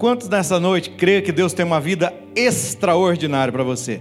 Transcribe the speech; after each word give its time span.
Quantos 0.00 0.30
nessa 0.30 0.58
noite 0.58 0.88
crê 0.88 1.20
que 1.20 1.30
Deus 1.30 1.52
tem 1.52 1.62
uma 1.62 1.78
vida 1.78 2.10
extraordinária 2.34 3.52
para 3.52 3.62
você? 3.62 4.00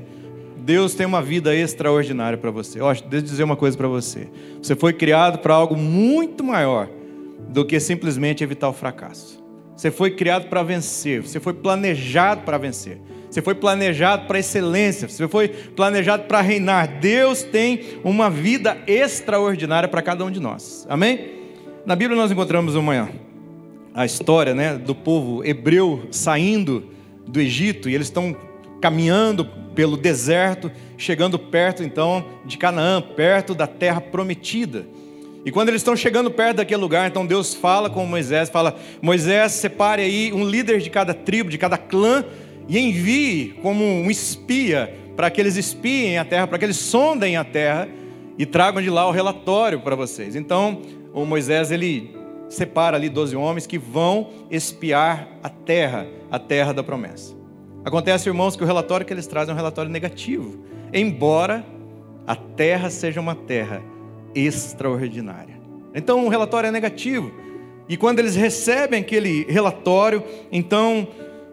Deus 0.55 0.93
tem 0.95 1.05
uma 1.05 1.21
vida 1.21 1.53
extraordinária 1.53 2.37
para 2.37 2.49
você. 2.49 2.79
Ó, 2.79 2.93
deixa 2.93 3.05
eu 3.11 3.21
dizer 3.21 3.43
uma 3.43 3.57
coisa 3.57 3.75
para 3.75 3.89
você. 3.89 4.29
Você 4.61 4.77
foi 4.77 4.93
criado 4.93 5.39
para 5.39 5.53
algo 5.53 5.75
muito 5.75 6.41
maior 6.41 6.87
do 7.49 7.65
que 7.65 7.77
simplesmente 7.81 8.41
evitar 8.41 8.69
o 8.69 8.73
fracasso. 8.73 9.43
Você 9.75 9.91
foi 9.91 10.11
criado 10.11 10.47
para 10.47 10.63
vencer, 10.63 11.21
você 11.21 11.37
foi 11.37 11.51
planejado 11.51 12.43
para 12.43 12.57
vencer. 12.57 12.97
Você 13.29 13.41
foi 13.41 13.55
planejado 13.55 14.25
para 14.25 14.39
excelência, 14.39 15.09
você 15.09 15.27
foi 15.27 15.49
planejado 15.49 16.23
para 16.23 16.39
reinar. 16.39 17.01
Deus 17.01 17.43
tem 17.43 17.81
uma 18.05 18.29
vida 18.29 18.77
extraordinária 18.87 19.89
para 19.89 20.01
cada 20.01 20.23
um 20.23 20.31
de 20.31 20.39
nós. 20.39 20.87
Amém? 20.89 21.39
Na 21.85 21.93
Bíblia 21.93 22.17
nós 22.17 22.31
encontramos 22.31 22.75
uma 22.75 23.09
a 23.99 24.05
história, 24.05 24.55
né, 24.55 24.77
do 24.77 24.95
povo 24.95 25.43
hebreu 25.43 26.07
saindo 26.09 26.85
do 27.27 27.37
Egito 27.41 27.89
e 27.89 27.93
eles 27.93 28.07
estão 28.07 28.33
caminhando 28.79 29.43
pelo 29.75 29.97
deserto, 29.97 30.71
chegando 30.97 31.37
perto 31.37 31.83
então 31.83 32.23
de 32.45 32.57
Canaã, 32.57 33.01
perto 33.01 33.53
da 33.53 33.67
terra 33.67 33.99
prometida. 33.99 34.87
E 35.43 35.51
quando 35.51 35.67
eles 35.67 35.81
estão 35.81 35.97
chegando 35.97 36.31
perto 36.31 36.57
daquele 36.57 36.79
lugar, 36.79 37.09
então 37.09 37.25
Deus 37.25 37.53
fala 37.53 37.89
com 37.89 38.05
Moisés, 38.05 38.49
fala: 38.49 38.79
Moisés, 39.01 39.51
separe 39.51 40.01
aí 40.01 40.31
um 40.31 40.47
líder 40.47 40.79
de 40.79 40.89
cada 40.89 41.13
tribo, 41.13 41.49
de 41.49 41.57
cada 41.57 41.77
clã, 41.77 42.23
e 42.69 42.79
envie 42.79 43.59
como 43.61 43.83
um 43.83 44.09
espia 44.09 44.95
para 45.17 45.29
que 45.29 45.41
eles 45.41 45.57
espiem 45.57 46.17
a 46.17 46.23
terra, 46.23 46.47
para 46.47 46.57
que 46.57 46.63
eles 46.63 46.77
sondem 46.77 47.35
a 47.35 47.43
terra 47.43 47.89
e 48.37 48.45
tragam 48.45 48.81
de 48.81 48.89
lá 48.89 49.05
o 49.05 49.11
relatório 49.11 49.81
para 49.81 49.93
vocês. 49.93 50.37
Então, 50.37 50.83
o 51.13 51.25
Moisés 51.25 51.69
ele 51.69 52.17
separa 52.49 52.97
ali 52.97 53.07
12 53.07 53.35
homens 53.35 53.67
que 53.67 53.77
vão 53.77 54.29
espiar 54.49 55.27
a 55.43 55.49
terra, 55.49 56.07
a 56.31 56.39
terra 56.39 56.73
da 56.73 56.83
promessa. 56.83 57.35
Acontece, 57.85 58.27
irmãos, 58.27 58.55
que 58.55 58.63
o 58.63 58.67
relatório 58.67 59.05
que 59.05 59.13
eles 59.13 59.27
trazem 59.27 59.51
é 59.51 59.53
um 59.53 59.57
relatório 59.57 59.89
negativo, 59.89 60.59
embora 60.93 61.63
a 62.27 62.35
terra 62.35 62.89
seja 62.89 63.21
uma 63.21 63.35
terra 63.35 63.81
extraordinária. 64.35 65.59
Então 65.95 66.25
o 66.25 66.29
relatório 66.29 66.67
é 66.67 66.71
negativo. 66.71 67.31
E 67.87 67.97
quando 67.97 68.19
eles 68.19 68.35
recebem 68.35 68.99
aquele 68.99 69.45
relatório, 69.49 70.23
então 70.51 71.07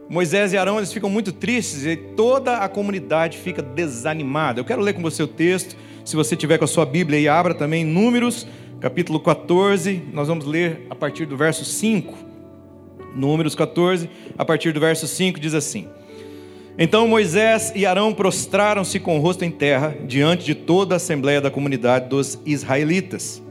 Moisés 0.09 0.53
e 0.53 0.59
Arão 0.59 0.77
eles 0.77 0.93
ficam 0.93 1.09
muito 1.09 1.33
tristes 1.33 1.87
e 1.87 1.97
toda 1.97 2.59
a 2.59 2.69
comunidade 2.69 3.39
fica 3.39 3.63
desanimada. 3.63 4.61
Eu 4.61 4.65
quero 4.65 4.83
ler 4.83 4.93
com 4.93 5.03
você 5.03 5.23
o 5.23 5.27
texto. 5.27 5.77
Se 6.05 6.15
você 6.15 6.37
tiver 6.37 6.59
com 6.59 6.65
a 6.65 6.69
sua 6.69 6.87
Bíblia 6.87 7.19
e 7.19 7.27
abra 7.27 7.55
também 7.55 7.85
Números, 7.85 8.47
capítulo 8.81 9.21
14. 9.21 10.03
Nós 10.13 10.29
vamos 10.29 10.45
ler 10.45 10.87
a 10.91 10.95
partir 10.95 11.27
do 11.27 11.37
verso 11.37 11.65
5. 11.65 12.15
Números 13.15 13.55
14, 13.55 14.11
a 14.37 14.45
partir 14.45 14.73
do 14.73 14.81
verso 14.81 15.07
5 15.07 15.41
diz 15.41 15.55
assim: 15.55 15.89
então 16.79 17.09
Moisés 17.09 17.73
e 17.75 17.87
Arão 17.87 18.13
prostraram-se 18.13 19.01
com 19.01 19.17
o 19.17 19.21
rosto 19.21 19.45
em 19.47 19.51
terra 19.51 19.97
diante 20.07 20.45
de 20.45 20.55
toda 20.55 20.95
a 20.95 20.97
assembleia 20.97 21.41
da 21.41 21.51
comunidade 21.51 22.11
dos 22.11 22.39
israelitas. 22.45 23.43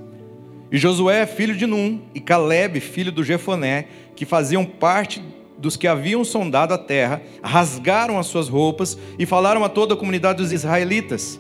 E 0.72 0.78
Josué, 0.78 1.26
filho 1.26 1.56
de 1.56 1.66
Num, 1.66 2.02
e 2.14 2.20
Caleb, 2.20 2.80
filho 2.80 3.12
do 3.12 3.24
Jefoné, 3.24 3.88
que 4.16 4.26
faziam 4.26 4.64
parte 4.64 5.24
dos 5.58 5.76
que 5.76 5.88
haviam 5.88 6.24
sondado 6.24 6.76
a 6.76 6.78
terra, 6.78 7.20
rasgaram 7.42 8.20
as 8.20 8.28
suas 8.28 8.48
roupas 8.48 8.96
e 9.18 9.26
falaram 9.26 9.64
a 9.64 9.70
toda 9.70 9.96
a 9.96 9.98
comunidade 9.98 10.38
dos 10.38 10.52
israelitas: 10.52 11.40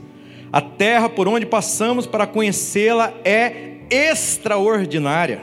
A 0.51 0.61
terra 0.61 1.07
por 1.07 1.27
onde 1.27 1.45
passamos 1.45 2.07
para 2.07 2.25
conhecê-la 2.25 3.13
é 3.23 3.74
extraordinária. 3.89 5.41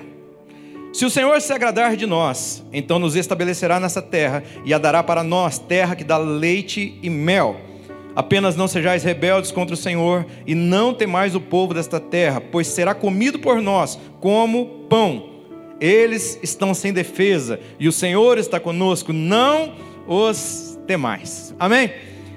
Se 0.92 1.06
o 1.06 1.10
Senhor 1.10 1.40
se 1.40 1.52
agradar 1.52 1.96
de 1.96 2.04
nós, 2.04 2.62
então 2.70 2.98
nos 2.98 3.16
estabelecerá 3.16 3.80
nessa 3.80 4.02
terra 4.02 4.44
e 4.64 4.74
a 4.74 4.78
dará 4.78 5.02
para 5.02 5.22
nós 5.22 5.58
terra 5.58 5.96
que 5.96 6.04
dá 6.04 6.18
leite 6.18 6.98
e 7.02 7.08
mel. 7.08 7.56
Apenas 8.14 8.56
não 8.56 8.68
sejais 8.68 9.02
rebeldes 9.02 9.50
contra 9.50 9.72
o 9.72 9.76
Senhor 9.76 10.26
e 10.46 10.54
não 10.54 10.92
temais 10.92 11.34
o 11.34 11.40
povo 11.40 11.72
desta 11.72 11.98
terra, 11.98 12.42
pois 12.42 12.66
será 12.66 12.94
comido 12.94 13.38
por 13.38 13.62
nós 13.62 13.98
como 14.20 14.86
pão. 14.90 15.30
Eles 15.80 16.38
estão 16.42 16.74
sem 16.74 16.92
defesa 16.92 17.58
e 17.80 17.88
o 17.88 17.92
Senhor 17.92 18.36
está 18.36 18.60
conosco, 18.60 19.14
não 19.14 19.74
os 20.06 20.78
temais. 20.86 21.54
Amém? 21.58 21.90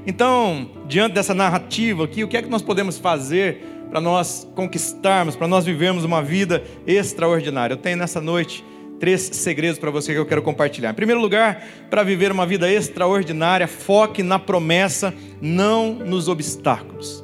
Então, 0.08 0.70
diante 0.88 1.14
dessa 1.14 1.34
narrativa 1.34 2.06
aqui, 2.06 2.24
o 2.24 2.28
que 2.28 2.38
é 2.38 2.42
que 2.42 2.50
nós 2.50 2.62
podemos 2.62 2.98
fazer 2.98 3.75
para 3.90 4.02
nós 4.02 4.48
conquistarmos, 4.56 5.36
para 5.36 5.48
nós 5.48 5.66
vivermos 5.66 6.04
uma 6.04 6.22
vida 6.22 6.64
extraordinária. 6.86 7.74
Eu 7.74 7.78
tenho 7.78 7.98
nessa 7.98 8.20
noite 8.20 8.64
três 9.00 9.22
segredos 9.22 9.78
para 9.78 9.92
você 9.92 10.14
que 10.14 10.20
eu 10.20 10.26
quero 10.26 10.42
compartilhar. 10.42 10.92
Em 10.92 10.96
primeiro 10.96 11.22
lugar, 11.22 11.64
para 11.90 12.04
viver 12.04 12.32
uma 12.32 12.46
vida 12.46 12.72
extraordinária, 12.72 13.68
foque 13.68 14.24
na 14.24 14.40
promessa, 14.40 15.14
não 15.42 15.94
nos 15.94 16.28
obstáculos. 16.28 17.24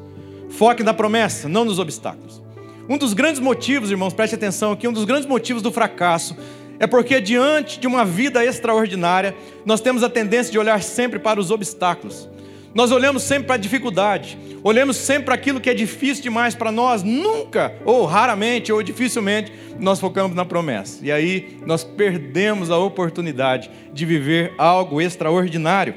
Foque 0.50 0.84
na 0.84 0.94
promessa, 0.94 1.48
não 1.48 1.66
nos 1.66 1.80
obstáculos. 1.80 2.42
Um 2.90 2.98
dos 2.98 3.14
grandes 3.14 3.40
motivos, 3.40 3.90
irmãos, 3.90 4.14
preste 4.14 4.36
atenção 4.36 4.72
aqui, 4.72 4.88
um 4.88 4.94
dos 4.94 5.06
grandes 5.06 5.28
motivos 5.28 5.62
do 5.62 5.72
fracasso 5.72 6.36
é 6.82 6.88
porque 6.88 7.22
diante 7.22 7.80
de 7.80 7.86
uma 7.86 8.04
vida 8.04 8.44
extraordinária, 8.44 9.36
nós 9.64 9.82
temos 9.82 10.04
a 10.04 10.10
tendência 10.10 10.52
de 10.52 10.58
olhar 10.58 10.82
sempre 10.82 11.20
para 11.20 11.40
os 11.40 11.52
obstáculos. 11.52 12.28
Nós 12.74 12.92
olhamos 12.92 13.24
sempre 13.24 13.48
para 13.48 13.56
a 13.56 13.60
dificuldade, 13.60 14.38
olhamos 14.64 14.96
sempre 14.96 15.26
para 15.26 15.36
aquilo 15.36 15.60
que 15.60 15.70
é 15.70 15.74
difícil 15.74 16.24
demais 16.24 16.56
para 16.56 16.72
nós, 16.72 17.04
nunca, 17.04 17.76
ou 17.84 18.06
raramente, 18.06 18.72
ou 18.72 18.82
dificilmente, 18.82 19.52
nós 19.78 20.00
focamos 20.00 20.36
na 20.36 20.46
promessa. 20.46 21.06
E 21.06 21.12
aí 21.12 21.58
nós 21.66 21.84
perdemos 21.84 22.72
a 22.72 22.78
oportunidade 22.78 23.70
de 23.92 24.06
viver 24.06 24.54
algo 24.58 25.02
extraordinário. 25.02 25.96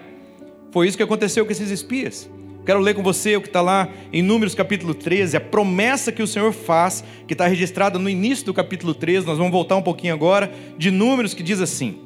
Foi 0.73 0.89
isso 0.89 0.97
que 0.97 1.03
aconteceu 1.03 1.47
com 1.47 1.53
esses 1.53 1.71
espias. 1.71 2.29
Quero 2.67 2.81
ler 2.81 2.95
com 2.95 3.03
você 3.03 3.37
o 3.37 3.41
que 3.41 3.47
está 3.47 3.61
lá 3.61 3.89
em 4.13 4.23
Números 4.23 4.55
capítulo 4.55 4.95
13, 4.95 5.37
a 5.37 5.41
promessa 5.41 6.11
que 6.11 6.23
o 6.23 6.27
Senhor 6.27 6.51
faz, 6.51 7.05
que 7.29 7.35
está 7.35 7.47
registrada 7.47 7.99
no 7.99 8.09
início 8.09 8.47
do 8.47 8.55
capítulo 8.55 8.95
13, 8.95 9.27
nós 9.27 9.39
vamos 9.39 9.53
voltar 9.53 9.77
um 9.77 9.83
pouquinho 9.83 10.15
agora, 10.15 10.51
de 10.77 10.91
Números, 10.91 11.35
que 11.35 11.43
diz 11.43 11.61
assim: 11.61 11.99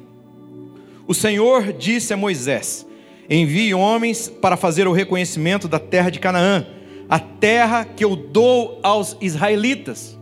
O 1.07 1.13
Senhor 1.13 1.71
disse 1.71 2.13
a 2.13 2.17
Moisés: 2.17 2.85
Envie 3.29 3.73
homens 3.73 4.27
para 4.27 4.57
fazer 4.57 4.87
o 4.87 4.91
reconhecimento 4.91 5.67
da 5.67 5.77
terra 5.77 6.09
de 6.09 6.19
Canaã, 6.19 6.65
a 7.07 7.19
terra 7.19 7.85
que 7.85 8.03
eu 8.03 8.15
dou 8.15 8.79
aos 8.81 9.15
israelitas. 9.21 10.17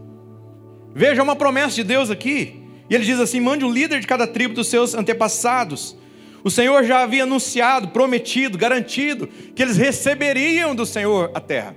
Veja 0.94 1.24
uma 1.24 1.36
promessa 1.36 1.76
de 1.76 1.84
Deus 1.84 2.10
aqui. 2.10 2.64
E 2.90 2.96
ele 2.96 3.06
diz 3.06 3.20
assim: 3.20 3.40
mande 3.40 3.64
um 3.64 3.72
líder 3.72 4.00
de 4.02 4.08
cada 4.08 4.28
tribo 4.28 4.54
dos 4.54 4.68
seus 4.68 4.94
antepassados. 4.94 5.96
O 6.44 6.52
Senhor 6.52 6.84
já 6.84 7.04
havia 7.04 7.24
anunciado, 7.24 7.90
prometido, 7.90 8.58
garantido 8.58 9.28
que 9.56 9.62
eles 9.62 9.78
receberiam 9.78 10.76
do 10.76 10.86
Senhor 10.86 11.32
a 11.34 11.40
terra. 11.40 11.76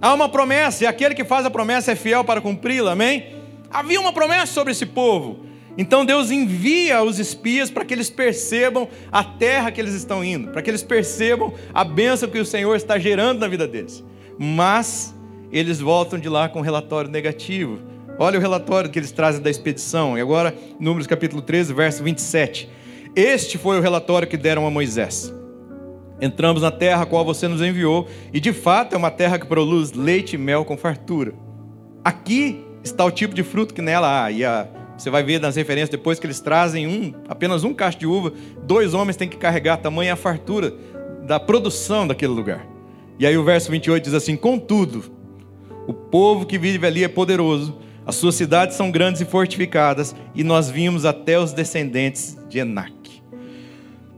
Há 0.00 0.12
uma 0.12 0.28
promessa, 0.28 0.84
e 0.84 0.86
aquele 0.86 1.14
que 1.14 1.24
faz 1.24 1.46
a 1.46 1.50
promessa 1.50 1.92
é 1.92 1.96
fiel 1.96 2.22
para 2.22 2.40
cumpri-la, 2.40 2.92
amém? 2.92 3.34
Havia 3.70 4.00
uma 4.00 4.12
promessa 4.12 4.52
sobre 4.52 4.72
esse 4.72 4.86
povo. 4.86 5.46
Então 5.78 6.04
Deus 6.04 6.30
envia 6.30 7.02
os 7.02 7.18
espias 7.18 7.70
para 7.70 7.84
que 7.84 7.92
eles 7.92 8.08
percebam 8.08 8.88
a 9.12 9.22
terra 9.22 9.70
que 9.70 9.80
eles 9.80 9.94
estão 9.94 10.24
indo, 10.24 10.50
para 10.50 10.62
que 10.62 10.70
eles 10.70 10.82
percebam 10.82 11.52
a 11.74 11.84
bênção 11.84 12.28
que 12.28 12.38
o 12.38 12.46
Senhor 12.46 12.74
está 12.74 12.98
gerando 12.98 13.40
na 13.40 13.48
vida 13.48 13.68
deles. 13.68 14.02
Mas 14.38 15.14
eles 15.52 15.80
voltam 15.80 16.18
de 16.18 16.28
lá 16.28 16.48
com 16.48 16.60
um 16.60 16.62
relatório 16.62 17.10
negativo. 17.10 17.78
Olha 18.18 18.38
o 18.38 18.42
relatório 18.42 18.88
que 18.88 18.98
eles 18.98 19.12
trazem 19.12 19.42
da 19.42 19.50
expedição. 19.50 20.16
E 20.16 20.20
agora, 20.20 20.54
Números 20.80 21.06
capítulo 21.06 21.42
13, 21.42 21.74
verso 21.74 22.02
27. 22.02 22.68
Este 23.14 23.58
foi 23.58 23.78
o 23.78 23.82
relatório 23.82 24.26
que 24.26 24.36
deram 24.36 24.66
a 24.66 24.70
Moisés. 24.70 25.32
Entramos 26.20 26.62
na 26.62 26.70
terra 26.70 27.02
a 27.02 27.06
qual 27.06 27.24
você 27.24 27.46
nos 27.46 27.60
enviou, 27.60 28.08
e 28.32 28.40
de 28.40 28.52
fato 28.52 28.94
é 28.94 28.96
uma 28.96 29.10
terra 29.10 29.38
que 29.38 29.46
produz 29.46 29.92
leite 29.92 30.34
e 30.34 30.38
mel 30.38 30.64
com 30.64 30.76
fartura. 30.76 31.34
Aqui 32.02 32.64
está 32.82 33.04
o 33.04 33.10
tipo 33.10 33.34
de 33.34 33.42
fruto 33.42 33.74
que 33.74 33.82
nela 33.82 34.24
há, 34.24 34.30
e 34.30 34.42
a 34.42 34.66
você 34.96 35.10
vai 35.10 35.22
ver 35.22 35.40
nas 35.40 35.56
referências 35.56 35.90
depois 35.90 36.18
que 36.18 36.26
eles 36.26 36.40
trazem 36.40 36.86
um, 36.86 37.12
apenas 37.28 37.64
um 37.64 37.74
cacho 37.74 37.98
de 37.98 38.06
uva, 38.06 38.32
dois 38.62 38.94
homens 38.94 39.16
têm 39.16 39.28
que 39.28 39.36
carregar 39.36 39.76
tamanha 39.76 40.14
a 40.14 40.16
fartura 40.16 40.74
da 41.26 41.38
produção 41.38 42.06
daquele 42.06 42.32
lugar. 42.32 42.66
E 43.18 43.26
aí 43.26 43.36
o 43.36 43.44
verso 43.44 43.70
28 43.70 44.04
diz 44.04 44.14
assim: 44.14 44.36
Contudo, 44.36 45.04
o 45.86 45.92
povo 45.92 46.46
que 46.46 46.58
vive 46.58 46.86
ali 46.86 47.04
é 47.04 47.08
poderoso, 47.08 47.78
as 48.06 48.14
suas 48.14 48.34
cidades 48.34 48.76
são 48.76 48.90
grandes 48.90 49.20
e 49.20 49.24
fortificadas, 49.24 50.14
e 50.34 50.42
nós 50.42 50.70
vimos 50.70 51.04
até 51.04 51.38
os 51.38 51.52
descendentes 51.52 52.36
de 52.48 52.58
Enac. 52.58 53.22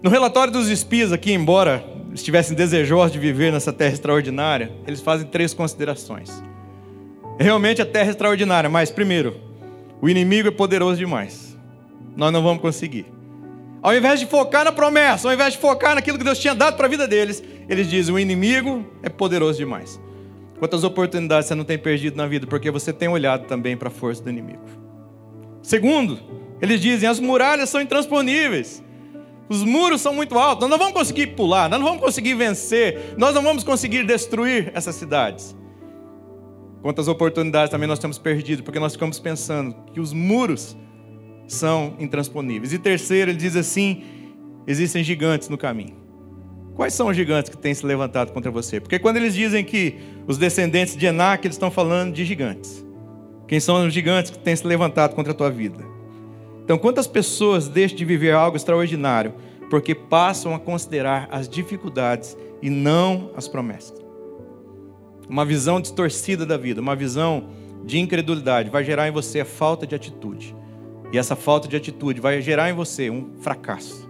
No 0.03 0.11
relatório 0.11 0.53
dos 0.53 0.69
espias 0.69 1.13
aqui, 1.13 1.33
embora 1.33 1.85
estivessem 2.15 2.57
desejosos 2.57 3.13
de 3.13 3.19
viver 3.19 3.53
nessa 3.53 3.73
terra 3.73 3.93
extraordinária, 3.93 4.73
eles 4.87 5.01
fazem 5.01 5.27
três 5.27 5.53
considerações. 5.53 6.43
Realmente 7.39 7.83
a 7.83 7.87
terra 7.87 8.09
é 8.09 8.11
extraordinária, 8.11 8.69
mas 8.69 8.91
primeiro, 8.91 9.48
o 10.01 10.09
inimigo 10.09 10.49
é 10.49 10.51
poderoso 10.51 10.97
demais. 10.97 11.57
Nós 12.17 12.33
não 12.33 12.43
vamos 12.43 12.61
conseguir. 12.61 13.07
Ao 13.83 13.95
invés 13.95 14.19
de 14.19 14.27
focar 14.27 14.65
na 14.65 14.73
promessa, 14.73 15.29
ao 15.29 15.35
invés 15.35 15.53
de 15.53 15.59
focar 15.59 15.95
naquilo 15.95 16.19
que 16.19 16.25
Deus 16.25 16.39
tinha 16.39 16.55
dado 16.55 16.77
para 16.77 16.87
a 16.87 16.91
vida 16.91 17.07
deles, 17.07 17.43
eles 17.69 17.89
dizem: 17.89 18.15
o 18.15 18.19
inimigo 18.19 18.85
é 19.03 19.09
poderoso 19.09 19.59
demais. 19.59 20.01
Quantas 20.59 20.83
oportunidades 20.83 21.47
você 21.47 21.55
não 21.55 21.65
tem 21.65 21.79
perdido 21.79 22.17
na 22.17 22.27
vida 22.27 22.47
porque 22.47 22.71
você 22.71 22.93
tem 22.93 23.09
olhado 23.09 23.47
também 23.47 23.77
para 23.77 23.89
a 23.89 23.93
força 23.93 24.23
do 24.23 24.31
inimigo? 24.31 24.65
Segundo, 25.63 26.19
eles 26.61 26.81
dizem: 26.81 27.09
as 27.09 27.21
muralhas 27.21 27.69
são 27.69 27.81
intransponíveis. 27.81 28.83
Os 29.49 29.65
muros 29.65 30.03
são 30.03 30.13
muito 30.13 30.39
altos, 30.39 30.61
nós 30.61 30.71
não 30.71 30.77
vamos 30.77 30.93
conseguir 30.93 31.29
pular, 31.29 31.71
nós 31.71 31.81
não 31.81 31.87
vamos 31.87 32.03
conseguir 32.03 32.35
vencer, 32.35 33.15
nós 33.17 33.35
não 33.35 33.43
vamos 33.43 33.65
conseguir 33.65 34.05
destruir 34.05 34.71
essas 34.75 34.95
cidades. 34.95 35.57
Quantas 36.83 37.09
oportunidades 37.09 37.71
também 37.71 37.89
nós 37.89 37.99
temos 37.99 38.19
perdido, 38.19 38.63
porque 38.63 38.79
nós 38.79 38.93
ficamos 38.93 39.19
pensando 39.19 39.75
que 39.93 40.01
os 40.01 40.13
muros 40.13 40.77
são 41.47 41.95
intransponíveis. 41.99 42.73
E 42.73 42.79
terceiro, 42.79 43.31
ele 43.31 43.39
diz 43.39 43.57
assim: 43.57 44.03
existem 44.67 45.03
gigantes 45.03 45.49
no 45.49 45.59
caminho. 45.59 45.97
Quais 46.77 46.95
são 46.95 47.09
os 47.09 47.17
gigantes 47.17 47.51
que 47.51 47.57
têm 47.57 47.75
se 47.75 47.85
levantado 47.85 48.31
contra 48.31 48.53
você? 48.53 48.79
Porque 48.79 49.01
quando 49.01 49.17
eles 49.17 49.35
dizem 49.35 49.65
que 49.65 49.97
os 50.29 50.39
descendentes 50.39 50.97
de 50.97 51.07
Enac, 51.07 51.45
eles 51.45 51.57
estão 51.57 51.73
falando 51.73 52.15
de 52.15 52.25
gigantes. 52.25 52.85
Quem 53.49 53.59
são 53.59 53.85
os 53.85 53.93
gigantes 53.93 54.31
que 54.31 54.39
têm 54.39 54.55
se 54.55 54.65
levantado 54.65 55.17
contra 55.17 55.33
a 55.33 55.35
tua 55.35 55.51
vida? 55.51 55.85
Então, 56.63 56.79
quantas 56.79 57.07
pessoas 57.07 57.67
deixam 57.67 57.97
de 57.97 58.05
viver 58.05 58.33
algo 58.33 58.57
extraordinário 58.57 59.35
porque 59.71 59.95
passam 59.95 60.55
a 60.55 60.59
considerar 60.59 61.27
as 61.33 61.49
dificuldades 61.49 62.37
e 62.63 62.71
não 62.71 63.33
as 63.35 63.49
promessas? 63.49 64.08
Uma 65.29 65.45
visão 65.45 65.81
distorcida 65.81 66.47
da 66.47 66.57
vida, 66.57 66.81
uma 66.81 66.97
visão 66.97 67.49
de 67.85 67.99
incredulidade 67.99 68.71
vai 68.71 68.85
gerar 68.85 69.09
em 69.09 69.13
você 69.13 69.41
a 69.41 69.45
falta 69.45 69.87
de 69.87 69.95
atitude. 69.95 70.55
E 71.13 71.19
essa 71.19 71.37
falta 71.37 71.69
de 71.69 71.77
atitude 71.77 72.21
vai 72.21 72.41
gerar 72.43 72.71
em 72.71 72.75
você 72.75 73.11
um 73.11 73.31
fracasso. 73.41 74.09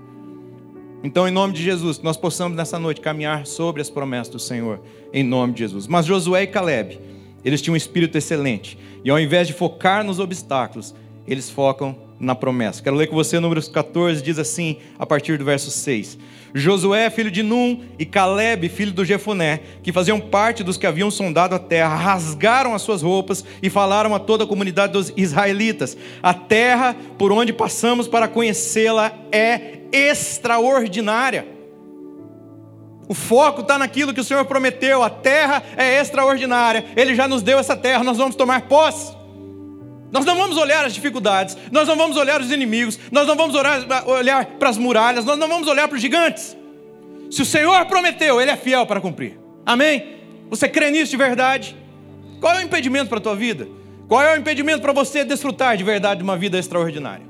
Então, 1.02 1.28
em 1.28 1.30
nome 1.30 1.52
de 1.52 1.62
Jesus, 1.62 1.98
que 1.98 2.04
nós 2.04 2.16
possamos 2.16 2.56
nessa 2.56 2.78
noite 2.78 3.00
caminhar 3.00 3.46
sobre 3.46 3.80
as 3.80 3.88
promessas 3.88 4.32
do 4.32 4.38
Senhor, 4.38 4.80
em 5.12 5.22
nome 5.22 5.52
de 5.52 5.60
Jesus. 5.60 5.86
Mas 5.86 6.06
Josué 6.06 6.42
e 6.42 6.46
Caleb, 6.48 7.00
eles 7.44 7.62
tinham 7.62 7.74
um 7.74 7.76
espírito 7.76 8.18
excelente, 8.18 8.76
e 9.04 9.10
ao 9.10 9.18
invés 9.18 9.46
de 9.46 9.54
focar 9.54 10.02
nos 10.02 10.18
obstáculos, 10.18 10.92
eles 11.24 11.48
focam 11.48 12.07
na 12.18 12.34
promessa. 12.34 12.82
Quero 12.82 12.96
ler 12.96 13.06
com 13.06 13.14
você 13.14 13.38
números 13.38 13.68
14, 13.68 14.22
diz 14.22 14.38
assim, 14.38 14.78
a 14.98 15.06
partir 15.06 15.38
do 15.38 15.44
verso 15.44 15.70
6. 15.70 16.18
Josué, 16.54 17.10
filho 17.10 17.30
de 17.30 17.42
Num, 17.42 17.82
e 17.98 18.06
Caleb, 18.06 18.68
filho 18.68 18.92
do 18.92 19.04
Jefoné, 19.04 19.60
que 19.82 19.92
faziam 19.92 20.18
parte 20.18 20.64
dos 20.64 20.76
que 20.76 20.86
haviam 20.86 21.10
sondado 21.10 21.54
a 21.54 21.58
terra, 21.58 21.94
rasgaram 21.94 22.74
as 22.74 22.82
suas 22.82 23.02
roupas 23.02 23.44
e 23.62 23.68
falaram 23.68 24.14
a 24.14 24.18
toda 24.18 24.44
a 24.44 24.46
comunidade 24.46 24.92
dos 24.94 25.12
israelitas: 25.16 25.96
A 26.22 26.32
terra 26.32 26.96
por 27.18 27.32
onde 27.32 27.52
passamos 27.52 28.08
para 28.08 28.28
conhecê-la 28.28 29.12
é 29.30 29.78
extraordinária. 29.92 31.46
O 33.08 33.14
foco 33.14 33.62
está 33.62 33.78
naquilo 33.78 34.12
que 34.12 34.20
o 34.20 34.24
Senhor 34.24 34.44
prometeu, 34.44 35.02
a 35.02 35.08
terra 35.08 35.62
é 35.76 35.98
extraordinária, 35.98 36.84
Ele 36.94 37.14
já 37.14 37.26
nos 37.26 37.42
deu 37.42 37.58
essa 37.58 37.76
terra, 37.76 38.04
nós 38.04 38.18
vamos 38.18 38.36
tomar 38.36 38.62
posse. 38.62 39.17
Nós 40.10 40.24
não 40.24 40.36
vamos 40.36 40.56
olhar 40.56 40.84
as 40.84 40.94
dificuldades, 40.94 41.56
nós 41.70 41.86
não 41.86 41.96
vamos 41.96 42.16
olhar 42.16 42.40
os 42.40 42.50
inimigos, 42.50 42.98
nós 43.12 43.26
não 43.26 43.36
vamos 43.36 43.54
olhar, 43.54 44.06
olhar 44.06 44.46
para 44.46 44.70
as 44.70 44.78
muralhas, 44.78 45.24
nós 45.24 45.38
não 45.38 45.48
vamos 45.48 45.68
olhar 45.68 45.86
para 45.86 45.96
os 45.96 46.00
gigantes. 46.00 46.56
Se 47.30 47.42
o 47.42 47.44
Senhor 47.44 47.84
prometeu, 47.86 48.40
Ele 48.40 48.50
é 48.50 48.56
fiel 48.56 48.86
para 48.86 49.00
cumprir. 49.00 49.38
Amém? 49.66 50.16
Você 50.48 50.66
crê 50.68 50.90
nisso 50.90 51.10
de 51.10 51.16
verdade? 51.16 51.76
Qual 52.40 52.54
é 52.54 52.60
o 52.60 52.62
impedimento 52.62 53.08
para 53.08 53.18
a 53.18 53.20
tua 53.20 53.36
vida? 53.36 53.68
Qual 54.08 54.22
é 54.22 54.34
o 54.34 54.40
impedimento 54.40 54.80
para 54.80 54.92
você 54.92 55.24
desfrutar 55.24 55.76
de 55.76 55.84
verdade 55.84 56.18
de 56.18 56.24
uma 56.24 56.36
vida 56.36 56.58
extraordinária? 56.58 57.26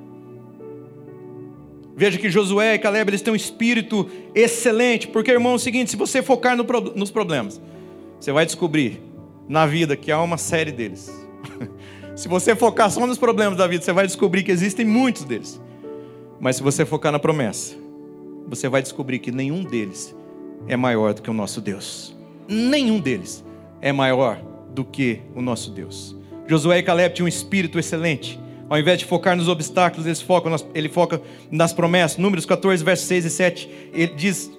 Veja 1.97 2.17
que 2.17 2.31
Josué 2.31 2.75
e 2.75 2.79
Caleb 2.79 3.11
eles 3.11 3.23
têm 3.23 3.33
um 3.33 3.37
espírito 3.37 4.09
excelente, 4.33 5.09
porque 5.09 5.33
irmão, 5.33 5.53
é 5.53 5.55
o 5.57 5.59
seguinte: 5.59 5.91
se 5.91 5.97
você 5.97 6.23
focar 6.23 6.57
no, 6.57 6.65
nos 6.95 7.11
problemas, 7.11 7.61
você 8.21 8.31
vai 8.31 8.47
descobrir 8.47 9.03
na 9.49 9.67
vida 9.67 9.97
que 9.97 10.13
há 10.13 10.23
uma 10.23 10.39
série 10.39 10.71
deles. 10.71 11.11
Se 12.19 12.27
você 12.27 12.57
focar 12.57 12.91
só 12.91 13.07
nos 13.07 13.17
problemas 13.17 13.57
da 13.57 13.65
vida, 13.69 13.85
você 13.85 13.93
vai 13.93 14.05
descobrir 14.05 14.43
que 14.43 14.51
existem 14.51 14.85
muitos 14.85 15.23
deles. 15.23 15.61
Mas 16.41 16.57
se 16.57 16.63
você 16.65 16.85
focar 16.85 17.13
na 17.13 17.19
promessa, 17.21 17.77
você 18.49 18.69
vai 18.69 18.83
descobrir 18.83 19.21
que 19.21 19.31
nenhum 19.31 19.63
deles 19.63 20.17
é 20.67 20.77
maior 20.77 21.15
do 21.15 21.23
que 21.23 21.31
o 21.31 21.33
nosso 21.33 21.61
Deus. 21.61 22.17
Nenhum 22.49 22.99
deles 22.99 23.45
é 23.81 23.93
maior 23.93 24.43
do 24.75 24.85
que 24.85 25.21
o 25.33 25.41
nosso 25.41 25.71
Deus. 25.71 26.17
Josué 26.49 26.79
e 26.79 26.83
Caleb 26.83 27.15
tinham 27.15 27.27
um 27.27 27.29
espírito 27.29 27.79
excelente. 27.79 28.37
Ao 28.69 28.77
invés 28.77 28.99
de 28.99 29.05
focar 29.05 29.37
nos 29.37 29.47
obstáculos, 29.47 30.05
eles 30.05 30.21
focam 30.21 30.57
ele 30.75 30.89
foca 30.89 31.23
nas 31.53 31.73
promessas. 31.73 32.19
Números 32.19 32.45
14, 32.45 32.83
versos 32.83 33.07
6 33.07 33.27
e 33.27 33.31
7. 33.31 33.71
Ele 33.95 34.13
diz: 34.17 34.51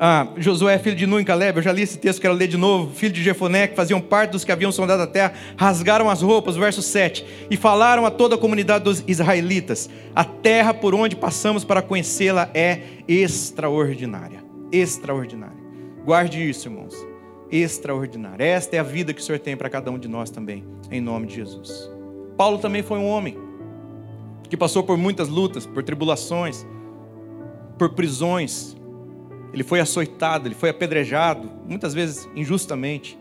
ah, 0.00 0.28
Josué, 0.36 0.78
filho 0.78 0.94
de 0.94 1.06
Nun 1.06 1.18
e 1.18 1.24
Caleb, 1.24 1.58
eu 1.58 1.62
já 1.62 1.72
li 1.72 1.82
esse 1.82 1.98
texto, 1.98 2.20
quero 2.20 2.34
ler 2.34 2.46
de 2.46 2.56
novo. 2.56 2.94
Filho 2.94 3.12
de 3.12 3.22
Jefoné, 3.22 3.66
que 3.66 3.74
faziam 3.74 4.00
parte 4.00 4.30
dos 4.30 4.44
que 4.44 4.52
haviam 4.52 4.70
sondado 4.70 5.02
a 5.02 5.06
terra, 5.06 5.32
rasgaram 5.56 6.08
as 6.08 6.22
roupas, 6.22 6.54
verso 6.54 6.80
7, 6.80 7.26
e 7.50 7.56
falaram 7.56 8.06
a 8.06 8.10
toda 8.10 8.36
a 8.36 8.38
comunidade 8.38 8.84
dos 8.84 9.02
israelitas: 9.08 9.90
A 10.14 10.24
terra 10.24 10.72
por 10.72 10.94
onde 10.94 11.16
passamos 11.16 11.64
para 11.64 11.82
conhecê-la 11.82 12.48
é 12.54 12.80
extraordinária. 13.08 14.44
Extraordinária. 14.70 15.58
Guarde 16.04 16.48
isso, 16.48 16.68
irmãos. 16.68 16.94
Extraordinária. 17.50 18.44
Esta 18.44 18.76
é 18.76 18.78
a 18.78 18.84
vida 18.84 19.12
que 19.12 19.20
o 19.20 19.24
Senhor 19.24 19.40
tem 19.40 19.56
para 19.56 19.68
cada 19.68 19.90
um 19.90 19.98
de 19.98 20.06
nós 20.06 20.30
também, 20.30 20.64
em 20.92 21.00
nome 21.00 21.26
de 21.26 21.34
Jesus. 21.34 21.90
Paulo 22.36 22.58
também 22.58 22.84
foi 22.84 22.98
um 22.98 23.06
homem 23.08 23.36
que 24.48 24.56
passou 24.56 24.84
por 24.84 24.96
muitas 24.96 25.28
lutas, 25.28 25.66
por 25.66 25.82
tribulações, 25.82 26.64
por 27.76 27.90
prisões, 27.90 28.77
ele 29.52 29.64
foi 29.64 29.80
açoitado, 29.80 30.48
ele 30.48 30.54
foi 30.54 30.70
apedrejado, 30.70 31.50
muitas 31.66 31.94
vezes 31.94 32.28
injustamente. 32.34 33.18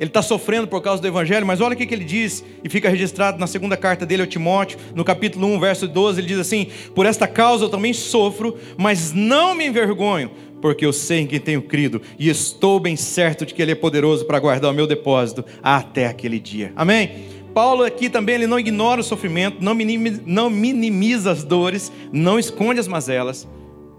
Ele 0.00 0.08
está 0.08 0.22
sofrendo 0.22 0.66
por 0.66 0.80
causa 0.80 1.02
do 1.02 1.06
Evangelho, 1.06 1.46
mas 1.46 1.60
olha 1.60 1.74
o 1.74 1.76
que, 1.76 1.86
que 1.86 1.94
ele 1.94 2.04
diz, 2.04 2.44
e 2.64 2.68
fica 2.68 2.88
registrado 2.88 3.38
na 3.38 3.46
segunda 3.46 3.76
carta 3.76 4.06
dele 4.06 4.22
ao 4.22 4.26
Timóteo, 4.26 4.78
no 4.94 5.04
capítulo 5.04 5.46
1, 5.46 5.60
verso 5.60 5.86
12, 5.86 6.20
ele 6.20 6.28
diz 6.28 6.38
assim: 6.38 6.68
Por 6.94 7.04
esta 7.04 7.28
causa 7.28 7.64
eu 7.64 7.68
também 7.68 7.92
sofro, 7.92 8.56
mas 8.76 9.12
não 9.12 9.54
me 9.54 9.66
envergonho, 9.66 10.30
porque 10.62 10.86
eu 10.86 10.92
sei 10.92 11.20
em 11.20 11.26
quem 11.26 11.38
tenho 11.38 11.62
crido, 11.62 12.00
e 12.18 12.28
estou 12.30 12.80
bem 12.80 12.96
certo 12.96 13.44
de 13.44 13.52
que 13.52 13.60
Ele 13.60 13.72
é 13.72 13.76
poderoso 13.76 14.24
para 14.24 14.40
guardar 14.40 14.70
o 14.70 14.74
meu 14.74 14.86
depósito 14.86 15.44
até 15.62 16.06
aquele 16.06 16.40
dia. 16.40 16.72
Amém? 16.74 17.42
Paulo 17.52 17.84
aqui 17.84 18.08
também 18.08 18.36
ele 18.36 18.46
não 18.46 18.58
ignora 18.58 19.02
o 19.02 19.04
sofrimento, 19.04 19.62
não 19.62 19.74
minimiza, 19.74 20.22
não 20.24 20.48
minimiza 20.48 21.30
as 21.30 21.44
dores, 21.44 21.92
não 22.10 22.38
esconde 22.38 22.80
as 22.80 22.88
mazelas, 22.88 23.46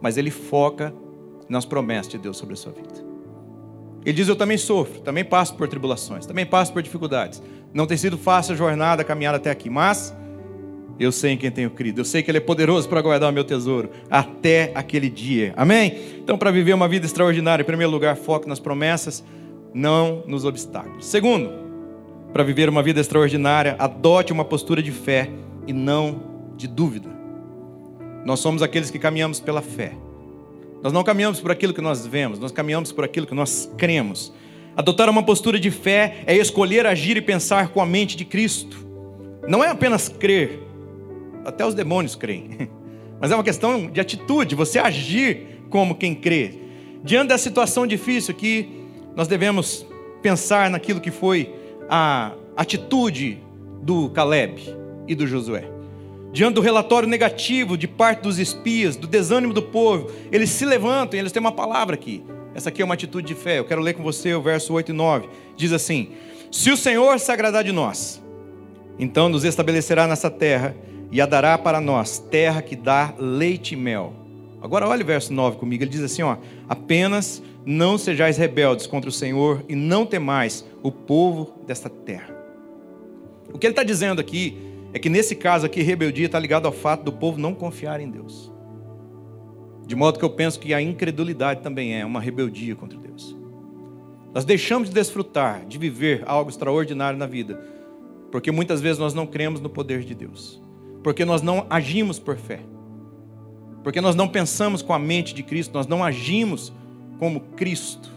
mas 0.02 0.18
ele 0.18 0.32
foca 0.32 0.94
nas 1.50 1.66
promessas 1.66 2.12
de 2.12 2.18
Deus 2.18 2.38
sobre 2.38 2.54
a 2.54 2.58
sua 2.58 2.72
vida. 2.72 3.14
Ele 4.06 4.14
diz: 4.14 4.28
Eu 4.28 4.36
também 4.36 4.58
sofro, 4.58 5.00
também 5.02 5.24
passo 5.24 5.56
por 5.56 5.68
tribulações, 5.68 6.26
também 6.26 6.46
passo 6.46 6.74
por 6.74 6.82
dificuldades. 6.82 7.42
Não 7.74 7.88
tem 7.88 7.98
sido 7.98 8.18
fácil 8.18 8.54
a 8.54 8.58
jornada, 8.58 9.02
a 9.02 9.06
caminhada 9.06 9.38
até 9.38 9.50
aqui, 9.50 9.70
mas 9.70 10.16
eu 11.00 11.12
sei 11.12 11.32
em 11.32 11.38
quem 11.38 11.50
tenho 11.50 11.72
crido, 11.72 12.02
eu 12.02 12.06
sei 12.06 12.22
que 12.22 12.30
Ele 12.30 12.38
é 12.38 12.42
poderoso 12.42 12.88
para 12.88 13.02
guardar 13.02 13.30
o 13.30 13.34
meu 13.34 13.44
tesouro 13.44 13.90
até 14.10 14.72
aquele 14.76 15.10
dia. 15.10 15.54
Amém? 15.56 15.98
Então, 16.18 16.38
para 16.38 16.52
viver 16.52 16.74
uma 16.74 16.88
vida 16.88 17.06
extraordinária, 17.06 17.64
em 17.64 17.66
primeiro 17.66 17.92
lugar, 17.92 18.16
foque 18.16 18.48
nas 18.48 18.60
promessas, 18.60 19.24
não 19.74 20.24
nos 20.28 20.46
obstáculos. 20.46 21.06
Segundo, 21.06 21.50
para 22.32 22.44
viver 22.44 22.70
uma 22.70 22.84
vida 22.84 23.00
extraordinária, 23.00 23.76
adote 23.80 24.32
uma 24.32 24.46
postura 24.46 24.84
de 24.84 24.92
fé 24.92 25.30
e 25.66 25.74
não 25.74 26.22
de 26.56 26.68
dúvida. 26.68 27.10
Nós 28.24 28.40
somos 28.40 28.62
aqueles 28.62 28.90
que 28.90 29.00
caminhamos 29.00 29.40
pela 29.40 29.62
fé. 29.62 29.94
Nós 30.84 30.92
não 30.92 31.02
caminhamos 31.02 31.40
por 31.40 31.50
aquilo 31.50 31.74
que 31.74 31.80
nós 31.80 32.06
vemos, 32.06 32.38
nós 32.38 32.52
caminhamos 32.52 32.92
por 32.92 33.06
aquilo 33.06 33.26
que 33.26 33.34
nós 33.34 33.72
cremos. 33.78 34.34
Adotar 34.76 35.10
uma 35.10 35.24
postura 35.24 35.58
de 35.58 35.72
fé 35.72 36.24
é 36.28 36.36
escolher 36.36 36.86
agir 36.86 37.16
e 37.16 37.22
pensar 37.22 37.70
com 37.70 37.82
a 37.82 37.86
mente 37.86 38.18
de 38.18 38.26
Cristo. 38.26 38.86
Não 39.48 39.64
é 39.64 39.70
apenas 39.70 40.10
crer, 40.10 40.60
até 41.46 41.66
os 41.66 41.74
demônios 41.74 42.16
creem, 42.16 42.70
mas 43.18 43.32
é 43.32 43.36
uma 43.36 43.46
questão 43.46 43.90
de 43.90 44.02
atitude, 44.02 44.56
você 44.56 44.78
agir 44.78 45.64
como 45.70 45.96
quem 45.96 46.14
crê. 46.14 46.56
Diante 47.02 47.30
da 47.30 47.38
situação 47.38 47.88
difícil 47.88 48.36
aqui, 48.36 48.84
nós 49.16 49.30
devemos 49.30 49.86
pensar 50.22 50.70
naquilo 50.70 51.00
que 51.00 51.12
foi 51.12 51.50
a 51.90 52.34
atitude 52.58 53.42
do 53.82 54.10
Caleb 54.10 54.62
e 55.08 55.16
do 55.16 55.26
Josué 55.26 55.73
diante 56.34 56.56
do 56.56 56.62
relatório 56.62 57.08
negativo 57.08 57.78
de 57.78 57.88
parte 57.88 58.24
dos 58.24 58.40
espias, 58.40 58.96
do 58.96 59.06
desânimo 59.06 59.54
do 59.54 59.62
povo, 59.62 60.10
eles 60.32 60.50
se 60.50 60.66
levantam 60.66 61.16
e 61.16 61.20
eles 61.22 61.32
têm 61.32 61.40
uma 61.40 61.52
palavra 61.52 61.94
aqui. 61.94 62.24
Essa 62.56 62.70
aqui 62.70 62.82
é 62.82 62.86
uma 62.86 62.96
atitude 62.96 63.28
de 63.28 63.36
fé. 63.36 63.60
Eu 63.60 63.66
quero 63.66 63.82
ler 63.82 63.94
com 63.94 64.02
você 64.02 64.34
o 64.34 64.42
verso 64.42 64.74
8 64.74 64.90
e 64.90 64.94
9. 64.94 65.30
Diz 65.56 65.72
assim: 65.72 66.10
Se 66.52 66.72
o 66.72 66.78
Senhor 66.78 67.20
se 67.20 67.32
agradar 67.32 67.64
de 67.64 67.72
nós, 67.72 68.22
então 68.98 69.30
nos 69.30 69.44
estabelecerá 69.44 70.08
nessa 70.08 70.30
terra 70.30 70.76
e 71.12 71.22
a 71.22 71.28
dará 71.28 71.56
para 71.56 71.80
nós, 71.80 72.18
terra 72.18 72.64
que 72.64 72.76
dá 72.76 73.14
leite 73.20 73.74
e 73.74 73.78
mel. 73.78 74.14
Agora 74.60 74.88
olhe 74.88 75.04
o 75.04 75.06
verso 75.06 75.32
9 75.32 75.58
comigo. 75.58 75.84
Ele 75.84 75.92
diz 75.92 76.02
assim: 76.02 76.24
ó, 76.24 76.38
apenas 76.68 77.44
não 77.64 77.96
sejais 77.96 78.38
rebeldes 78.38 78.88
contra 78.88 79.08
o 79.08 79.14
Senhor 79.14 79.64
e 79.70 79.76
não 79.76 80.04
temais 80.04 80.66
o 80.82 80.92
povo 80.92 81.54
desta 81.68 81.90
terra. 81.90 82.34
O 83.54 83.60
que 83.60 83.68
ele 83.68 83.74
está 83.74 83.84
dizendo 83.84 84.20
aqui 84.20 84.73
é 84.94 85.00
que 85.00 85.10
nesse 85.10 85.36
caso 85.36 85.66
aqui, 85.66 85.82
rebeldia 85.82 86.28
está 86.28 86.38
ligado 86.38 86.68
ao 86.68 86.72
fato 86.72 87.04
do 87.04 87.12
povo 87.12 87.40
não 87.40 87.56
confiar 87.56 88.00
em 88.00 88.10
Deus. 88.10 88.52
De 89.88 89.96
modo 89.96 90.20
que 90.20 90.24
eu 90.24 90.30
penso 90.30 90.60
que 90.60 90.74
a 90.74 90.82
incredulidade 90.82 91.62
também 91.62 92.00
é 92.00 92.06
uma 92.06 92.22
rebeldia 92.22 92.76
contra 92.76 92.98
Deus. 92.98 93.36
Nós 94.34 94.46
deixamos 94.46 94.90
de 94.90 94.96
desfrutar, 94.96 95.66
de 95.66 95.78
viver 95.78 96.24
algo 96.26 96.50
extraordinário 96.50 97.18
na 97.18 97.26
vida, 97.26 97.60
porque 98.32 98.52
muitas 98.52 98.82
vezes 98.82 98.98
nós 98.98 99.14
não 99.14 99.28
cremos 99.28 99.60
no 99.60 99.70
poder 99.70 100.04
de 100.04 100.16
Deus, 100.16 100.62
porque 101.04 101.26
nós 101.26 101.42
não 101.42 101.66
agimos 101.70 102.20
por 102.20 102.38
fé. 102.38 102.60
Porque 103.84 104.00
nós 104.00 104.16
não 104.16 104.28
pensamos 104.28 104.82
com 104.82 104.94
a 104.94 105.00
mente 105.00 105.34
de 105.34 105.44
Cristo, 105.44 105.74
nós 105.74 105.88
não 105.88 106.04
agimos 106.04 106.72
como 107.20 107.42
Cristo. 107.42 108.10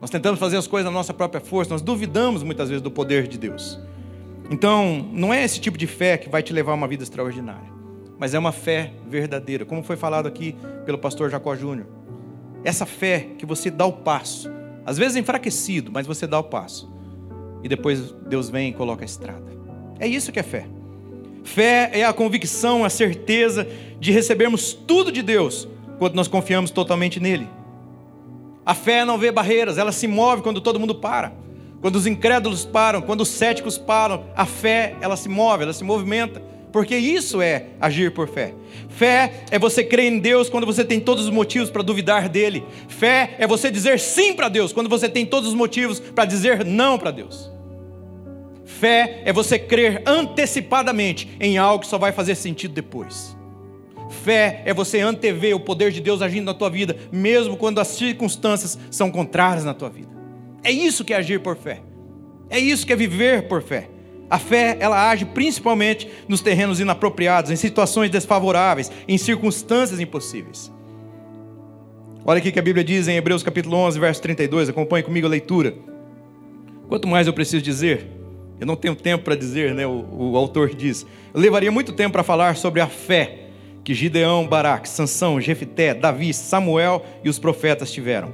Nós 0.00 0.10
tentamos 0.10 0.40
fazer 0.40 0.56
as 0.56 0.66
coisas 0.66 0.90
na 0.90 0.96
nossa 0.96 1.12
própria 1.12 1.40
força, 1.40 1.72
nós 1.72 1.82
duvidamos 1.82 2.42
muitas 2.42 2.68
vezes 2.68 2.82
do 2.82 2.90
poder 2.90 3.26
de 3.26 3.36
Deus. 3.36 3.78
Então, 4.50 5.08
não 5.12 5.34
é 5.34 5.44
esse 5.44 5.60
tipo 5.60 5.76
de 5.76 5.86
fé 5.86 6.16
que 6.16 6.28
vai 6.28 6.42
te 6.42 6.52
levar 6.52 6.72
a 6.72 6.74
uma 6.76 6.86
vida 6.86 7.02
extraordinária, 7.02 7.68
mas 8.18 8.32
é 8.32 8.38
uma 8.38 8.52
fé 8.52 8.92
verdadeira, 9.08 9.64
como 9.64 9.82
foi 9.82 9.96
falado 9.96 10.26
aqui 10.26 10.54
pelo 10.84 10.98
pastor 10.98 11.30
Jacó 11.30 11.54
Júnior. 11.56 11.86
Essa 12.62 12.86
fé 12.86 13.28
que 13.38 13.44
você 13.44 13.70
dá 13.70 13.84
o 13.86 13.92
passo, 13.92 14.50
às 14.84 14.96
vezes 14.96 15.16
enfraquecido, 15.16 15.90
mas 15.92 16.06
você 16.06 16.26
dá 16.26 16.38
o 16.38 16.44
passo, 16.44 16.90
e 17.62 17.68
depois 17.68 18.12
Deus 18.28 18.48
vem 18.48 18.70
e 18.70 18.72
coloca 18.72 19.02
a 19.02 19.06
estrada. 19.06 19.56
É 19.98 20.06
isso 20.06 20.30
que 20.30 20.38
é 20.38 20.42
fé. 20.42 20.66
Fé 21.42 21.90
é 21.92 22.04
a 22.04 22.12
convicção, 22.12 22.84
a 22.84 22.90
certeza 22.90 23.66
de 23.98 24.12
recebermos 24.12 24.72
tudo 24.72 25.10
de 25.10 25.22
Deus 25.22 25.68
quando 25.98 26.14
nós 26.14 26.28
confiamos 26.28 26.70
totalmente 26.70 27.18
nele. 27.18 27.48
A 28.64 28.74
fé 28.74 29.04
não 29.04 29.16
vê 29.16 29.30
barreiras, 29.30 29.78
ela 29.78 29.92
se 29.92 30.06
move 30.06 30.42
quando 30.42 30.60
todo 30.60 30.78
mundo 30.78 30.94
para. 30.94 31.32
Quando 31.86 31.94
os 31.94 32.06
incrédulos 32.08 32.64
param, 32.64 33.00
quando 33.00 33.20
os 33.20 33.28
céticos 33.28 33.78
param, 33.78 34.24
a 34.34 34.44
fé, 34.44 34.96
ela 35.00 35.16
se 35.16 35.28
move, 35.28 35.62
ela 35.62 35.72
se 35.72 35.84
movimenta. 35.84 36.42
Porque 36.72 36.96
isso 36.96 37.40
é 37.40 37.66
agir 37.80 38.12
por 38.12 38.26
fé. 38.26 38.54
Fé 38.88 39.44
é 39.52 39.56
você 39.56 39.84
crer 39.84 40.12
em 40.12 40.18
Deus 40.18 40.48
quando 40.48 40.66
você 40.66 40.84
tem 40.84 40.98
todos 40.98 41.26
os 41.26 41.30
motivos 41.30 41.70
para 41.70 41.82
duvidar 41.82 42.28
dele. 42.28 42.64
Fé 42.88 43.36
é 43.38 43.46
você 43.46 43.70
dizer 43.70 44.00
sim 44.00 44.34
para 44.34 44.48
Deus 44.48 44.72
quando 44.72 44.88
você 44.88 45.08
tem 45.08 45.24
todos 45.24 45.50
os 45.50 45.54
motivos 45.54 46.00
para 46.00 46.24
dizer 46.24 46.64
não 46.64 46.98
para 46.98 47.12
Deus. 47.12 47.52
Fé 48.64 49.22
é 49.24 49.32
você 49.32 49.56
crer 49.56 50.02
antecipadamente 50.04 51.36
em 51.38 51.56
algo 51.56 51.84
que 51.84 51.86
só 51.88 51.98
vai 51.98 52.10
fazer 52.10 52.34
sentido 52.34 52.74
depois. 52.74 53.36
Fé 54.24 54.60
é 54.64 54.74
você 54.74 54.98
antever 54.98 55.54
o 55.54 55.60
poder 55.60 55.92
de 55.92 56.00
Deus 56.00 56.20
agindo 56.20 56.46
na 56.46 56.54
tua 56.54 56.68
vida, 56.68 56.96
mesmo 57.12 57.56
quando 57.56 57.78
as 57.78 57.86
circunstâncias 57.86 58.76
são 58.90 59.08
contrárias 59.08 59.64
na 59.64 59.72
tua 59.72 59.88
vida. 59.88 60.15
É 60.62 60.70
isso 60.70 61.04
que 61.04 61.12
é 61.12 61.16
agir 61.16 61.40
por 61.40 61.56
fé. 61.56 61.80
É 62.48 62.58
isso 62.58 62.86
que 62.86 62.92
é 62.92 62.96
viver 62.96 63.48
por 63.48 63.62
fé. 63.62 63.88
A 64.28 64.38
fé, 64.38 64.76
ela 64.80 65.08
age 65.10 65.24
principalmente 65.24 66.08
nos 66.28 66.40
terrenos 66.40 66.80
inapropriados, 66.80 67.50
em 67.50 67.56
situações 67.56 68.10
desfavoráveis, 68.10 68.90
em 69.06 69.16
circunstâncias 69.16 70.00
impossíveis. 70.00 70.72
Olha 72.24 72.38
aqui 72.38 72.50
que 72.50 72.58
a 72.58 72.62
Bíblia 72.62 72.82
diz 72.82 73.06
em 73.06 73.16
Hebreus 73.16 73.44
capítulo 73.44 73.76
11, 73.76 74.00
verso 74.00 74.20
32, 74.20 74.68
acompanhe 74.68 75.04
comigo 75.04 75.26
a 75.28 75.30
leitura. 75.30 75.74
Quanto 76.88 77.06
mais 77.06 77.28
eu 77.28 77.32
preciso 77.32 77.62
dizer, 77.62 78.08
eu 78.58 78.66
não 78.66 78.74
tenho 78.74 78.96
tempo 78.96 79.22
para 79.22 79.36
dizer, 79.36 79.74
né? 79.74 79.86
O, 79.86 80.04
o 80.10 80.36
autor 80.36 80.74
diz. 80.74 81.06
Eu 81.32 81.40
levaria 81.40 81.70
muito 81.70 81.92
tempo 81.92 82.12
para 82.12 82.24
falar 82.24 82.56
sobre 82.56 82.80
a 82.80 82.88
fé 82.88 83.46
que 83.84 83.94
Gideão, 83.94 84.44
Baraque, 84.48 84.88
Sansão, 84.88 85.40
Jefité, 85.40 85.94
Davi, 85.94 86.34
Samuel 86.34 87.04
e 87.22 87.28
os 87.28 87.38
profetas 87.38 87.92
tiveram. 87.92 88.32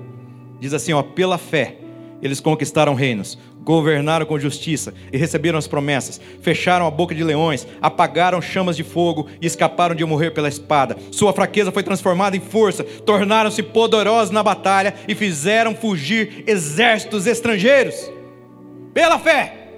Diz 0.58 0.72
assim, 0.72 0.94
ó, 0.94 1.02
pela 1.02 1.36
fé 1.36 1.76
eles 2.22 2.40
conquistaram 2.40 2.94
reinos, 2.94 3.36
governaram 3.64 4.24
com 4.24 4.38
justiça 4.38 4.94
e 5.12 5.18
receberam 5.18 5.58
as 5.58 5.66
promessas, 5.66 6.20
fecharam 6.40 6.86
a 6.86 6.90
boca 6.90 7.14
de 7.14 7.24
leões, 7.24 7.66
apagaram 7.80 8.40
chamas 8.40 8.76
de 8.76 8.84
fogo 8.84 9.26
e 9.40 9.46
escaparam 9.46 9.94
de 9.94 10.04
morrer 10.04 10.30
pela 10.30 10.48
espada. 10.48 10.96
Sua 11.10 11.32
fraqueza 11.32 11.72
foi 11.72 11.82
transformada 11.82 12.36
em 12.36 12.40
força, 12.40 12.84
tornaram-se 12.84 13.62
poderosos 13.62 14.30
na 14.30 14.42
batalha 14.42 14.94
e 15.08 15.14
fizeram 15.14 15.74
fugir 15.74 16.44
exércitos 16.46 17.26
estrangeiros. 17.26 18.10
Pela 18.94 19.18
fé, 19.18 19.68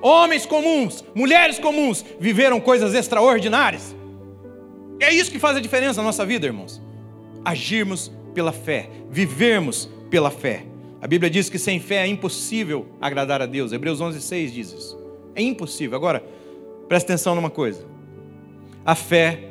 homens 0.00 0.46
comuns, 0.46 1.04
mulheres 1.14 1.58
comuns 1.58 2.04
viveram 2.20 2.60
coisas 2.60 2.94
extraordinárias. 2.94 3.96
É 5.00 5.12
isso 5.12 5.30
que 5.30 5.38
faz 5.38 5.56
a 5.56 5.60
diferença 5.60 6.00
na 6.00 6.06
nossa 6.06 6.24
vida, 6.24 6.46
irmãos. 6.46 6.80
Agirmos 7.44 8.12
pela 8.34 8.52
fé, 8.52 8.88
vivermos 9.10 9.88
pela 10.10 10.30
fé. 10.30 10.64
A 11.00 11.06
Bíblia 11.06 11.30
diz 11.30 11.48
que 11.48 11.58
sem 11.58 11.78
fé 11.78 11.96
é 12.02 12.06
impossível 12.06 12.86
agradar 13.00 13.40
a 13.40 13.46
Deus. 13.46 13.72
Hebreus 13.72 14.00
11:6 14.00 14.52
diz 14.52 14.72
isso. 14.72 14.98
É 15.34 15.42
impossível. 15.42 15.96
Agora, 15.96 16.24
preste 16.88 17.06
atenção 17.06 17.34
numa 17.34 17.50
coisa. 17.50 17.86
A 18.84 18.94
fé, 18.94 19.50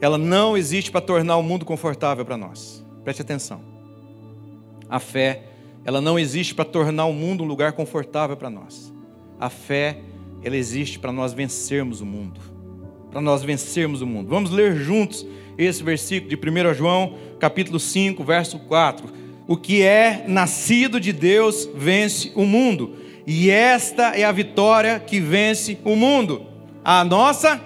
ela 0.00 0.16
não 0.16 0.56
existe 0.56 0.90
para 0.90 1.00
tornar 1.00 1.36
o 1.36 1.42
mundo 1.42 1.64
confortável 1.64 2.24
para 2.24 2.36
nós. 2.36 2.84
Preste 3.04 3.22
atenção. 3.22 3.60
A 4.88 4.98
fé, 4.98 5.44
ela 5.84 6.00
não 6.00 6.18
existe 6.18 6.54
para 6.54 6.64
tornar 6.64 7.04
o 7.06 7.12
mundo 7.12 7.44
um 7.44 7.46
lugar 7.46 7.72
confortável 7.72 8.36
para 8.36 8.48
nós. 8.48 8.92
A 9.38 9.50
fé, 9.50 9.98
ela 10.42 10.56
existe 10.56 10.98
para 10.98 11.12
nós 11.12 11.32
vencermos 11.32 12.00
o 12.00 12.06
mundo 12.06 12.40
para 13.10 13.20
nós 13.20 13.42
vencermos 13.42 14.00
o 14.00 14.06
mundo. 14.06 14.28
Vamos 14.28 14.50
ler 14.50 14.76
juntos 14.76 15.26
esse 15.58 15.82
versículo 15.82 16.30
de 16.30 16.36
1 16.36 16.74
João, 16.74 17.14
capítulo 17.38 17.78
5, 17.78 18.22
verso 18.22 18.58
4. 18.60 19.19
O 19.50 19.56
que 19.56 19.82
é 19.82 20.26
nascido 20.28 21.00
de 21.00 21.12
Deus 21.12 21.68
vence 21.74 22.30
o 22.36 22.44
mundo, 22.44 22.94
e 23.26 23.50
esta 23.50 24.16
é 24.16 24.22
a 24.22 24.30
vitória 24.30 25.00
que 25.00 25.18
vence 25.18 25.76
o 25.84 25.96
mundo, 25.96 26.46
a 26.84 27.02
nossa 27.02 27.60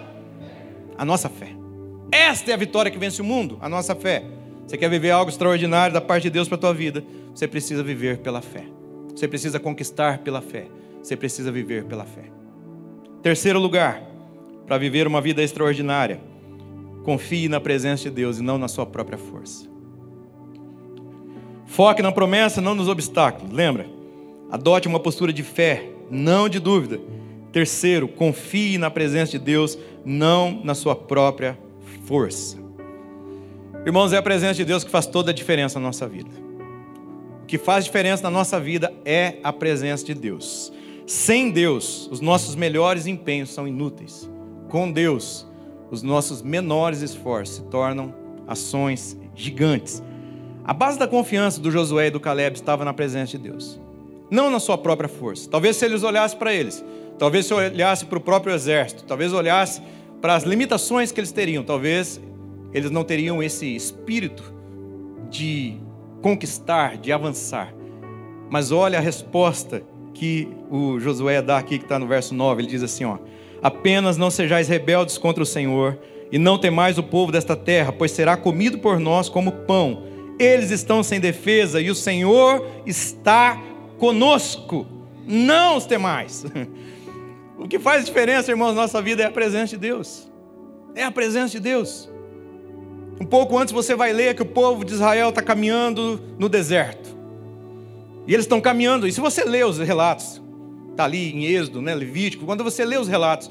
a 0.96 1.04
nossa 1.04 1.28
fé. 1.28 1.50
Esta 2.10 2.52
é 2.52 2.54
a 2.54 2.56
vitória 2.56 2.90
que 2.90 2.96
vence 2.96 3.20
o 3.20 3.24
mundo, 3.24 3.58
a 3.60 3.68
nossa 3.68 3.94
fé. 3.94 4.24
Você 4.66 4.78
quer 4.78 4.88
viver 4.88 5.10
algo 5.10 5.30
extraordinário 5.30 5.92
da 5.92 6.00
parte 6.00 6.22
de 6.22 6.30
Deus 6.30 6.48
para 6.48 6.56
a 6.56 6.60
tua 6.60 6.72
vida? 6.72 7.04
Você 7.34 7.46
precisa 7.46 7.82
viver 7.82 8.16
pela 8.20 8.40
fé. 8.40 8.64
Você 9.14 9.28
precisa 9.28 9.60
conquistar 9.60 10.20
pela 10.20 10.40
fé. 10.40 10.68
Você 11.02 11.14
precisa 11.14 11.52
viver 11.52 11.84
pela 11.84 12.06
fé. 12.06 12.30
Terceiro 13.22 13.58
lugar, 13.58 14.02
para 14.66 14.78
viver 14.78 15.06
uma 15.06 15.20
vida 15.20 15.42
extraordinária. 15.42 16.18
Confie 17.04 17.46
na 17.46 17.60
presença 17.60 18.04
de 18.04 18.10
Deus 18.10 18.38
e 18.38 18.42
não 18.42 18.56
na 18.56 18.68
sua 18.68 18.86
própria 18.86 19.18
força. 19.18 19.74
Foque 21.75 22.02
na 22.02 22.12
promessa, 22.12 22.61
não 22.61 22.73
nos 22.73 22.87
obstáculos. 22.87 23.52
Lembra? 23.52 23.88
Adote 24.49 24.87
uma 24.87 25.00
postura 25.00 25.33
de 25.33 25.43
fé, 25.43 25.90
não 26.09 26.49
de 26.49 26.61
dúvida. 26.61 27.00
Terceiro, 27.50 28.07
confie 28.07 28.78
na 28.78 28.93
presença 28.93 29.33
de 29.33 29.40
Deus, 29.40 29.76
não 30.04 30.61
na 30.62 30.73
sua 30.76 30.95
própria 30.95 31.59
força. 32.07 32.57
Irmãos, 33.85 34.12
é 34.12 34.19
a 34.19 34.23
presença 34.23 34.54
de 34.54 34.64
Deus 34.64 34.85
que 34.85 34.90
faz 34.90 35.04
toda 35.04 35.33
a 35.33 35.35
diferença 35.35 35.81
na 35.81 35.87
nossa 35.87 36.07
vida. 36.07 36.31
O 37.43 37.47
que 37.47 37.59
faz 37.59 37.85
diferença 37.85 38.23
na 38.23 38.31
nossa 38.31 38.61
vida 38.61 38.95
é 39.04 39.38
a 39.43 39.52
presença 39.52 40.04
de 40.04 40.14
Deus. 40.14 40.73
Sem 41.09 41.50
Deus, 41.50 42.09
os 42.09 42.21
nossos 42.21 42.54
melhores 42.54 43.09
empenhos 43.09 43.50
são 43.50 43.66
inúteis. 43.66 44.31
Com 44.69 44.93
Deus, 44.93 45.45
os 45.90 46.04
nossos 46.04 46.40
menores 46.40 47.00
esforços 47.00 47.57
se 47.57 47.62
tornam 47.62 48.14
ações 48.47 49.19
gigantes. 49.35 50.00
A 50.64 50.73
base 50.73 50.99
da 50.99 51.06
confiança 51.06 51.61
do 51.61 51.71
Josué 51.71 52.06
e 52.06 52.11
do 52.11 52.18
Caleb 52.18 52.56
estava 52.56 52.85
na 52.85 52.94
presença 52.94 53.33
de 53.33 53.38
Deus, 53.50 53.78
não 54.30 54.50
na 54.50 54.59
sua 54.59 54.78
própria 54.78 55.09
força. 55.09 55.49
Talvez 55.50 55.76
se 55.76 55.85
eles 55.85 56.02
olhassem 56.02 56.38
para 56.38 56.54
eles, 56.54 56.83
talvez 57.18 57.44
se 57.44 57.52
olhasse 57.52 58.06
para 58.06 58.16
o 58.16 58.21
próprio 58.21 58.54
exército, 58.54 59.04
talvez 59.04 59.33
olhasse 59.33 59.83
para 60.23 60.35
as 60.35 60.44
limitações 60.44 61.12
que 61.12 61.21
eles 61.21 61.33
teriam, 61.33 61.62
talvez 61.62 62.18
eles 62.73 62.90
não 62.90 63.04
teriam 63.04 63.42
esse 63.42 63.76
espírito 63.76 64.54
de 65.30 65.76
conquistar, 66.23 66.97
de 66.97 67.12
avançar. 67.12 67.75
Mas 68.49 68.73
olha 68.73 68.99
a 68.99 69.02
resposta 69.02 69.83
que 70.14 70.49
o 70.71 70.99
Josué 70.99 71.42
dá 71.42 71.59
aqui, 71.59 71.76
que 71.76 71.85
está 71.85 71.99
no 71.99 72.06
verso 72.06 72.35
9. 72.35 72.62
Ele 72.62 72.71
diz 72.71 72.83
assim: 72.83 73.04
ó, 73.04 73.18
Apenas 73.62 74.16
não 74.16 74.30
sejais 74.30 74.66
rebeldes 74.66 75.18
contra 75.18 75.42
o 75.42 75.47
Senhor, 75.47 75.99
e 76.33 76.38
não 76.38 76.56
temais 76.56 76.97
o 76.97 77.02
povo 77.02 77.30
desta 77.30 77.54
terra, 77.54 77.92
pois 77.92 78.12
será 78.12 78.37
comido 78.37 78.78
por 78.78 78.99
nós 78.99 79.28
como 79.28 79.52
pão. 79.52 80.13
Eles 80.38 80.70
estão 80.70 81.02
sem 81.02 81.20
defesa 81.20 81.80
e 81.80 81.90
o 81.90 81.94
Senhor 81.94 82.66
está 82.86 83.60
conosco. 83.98 84.86
Não 85.26 85.76
os 85.76 85.86
temais. 85.86 86.44
O 87.56 87.68
que 87.68 87.78
faz 87.78 88.04
diferença, 88.04 88.50
irmãos, 88.50 88.74
na 88.74 88.82
nossa 88.82 89.00
vida 89.00 89.22
é 89.22 89.26
a 89.26 89.30
presença 89.30 89.68
de 89.68 89.78
Deus. 89.78 90.28
É 90.94 91.04
a 91.04 91.10
presença 91.10 91.52
de 91.52 91.60
Deus. 91.60 92.10
Um 93.20 93.24
pouco 93.24 93.56
antes 93.56 93.72
você 93.72 93.94
vai 93.94 94.12
ler 94.12 94.34
que 94.34 94.42
o 94.42 94.46
povo 94.46 94.84
de 94.84 94.92
Israel 94.92 95.28
está 95.28 95.40
caminhando 95.40 96.20
no 96.38 96.48
deserto. 96.48 97.16
E 98.26 98.34
eles 98.34 98.44
estão 98.44 98.60
caminhando. 98.60 99.06
E 99.06 99.12
se 99.12 99.20
você 99.20 99.44
ler 99.44 99.64
os 99.64 99.78
relatos, 99.78 100.42
está 100.90 101.04
ali 101.04 101.32
em 101.32 101.44
Êxodo, 101.44 101.80
né, 101.80 101.94
Levítico, 101.94 102.44
quando 102.44 102.64
você 102.64 102.84
lê 102.84 102.96
os 102.96 103.06
relatos, 103.06 103.50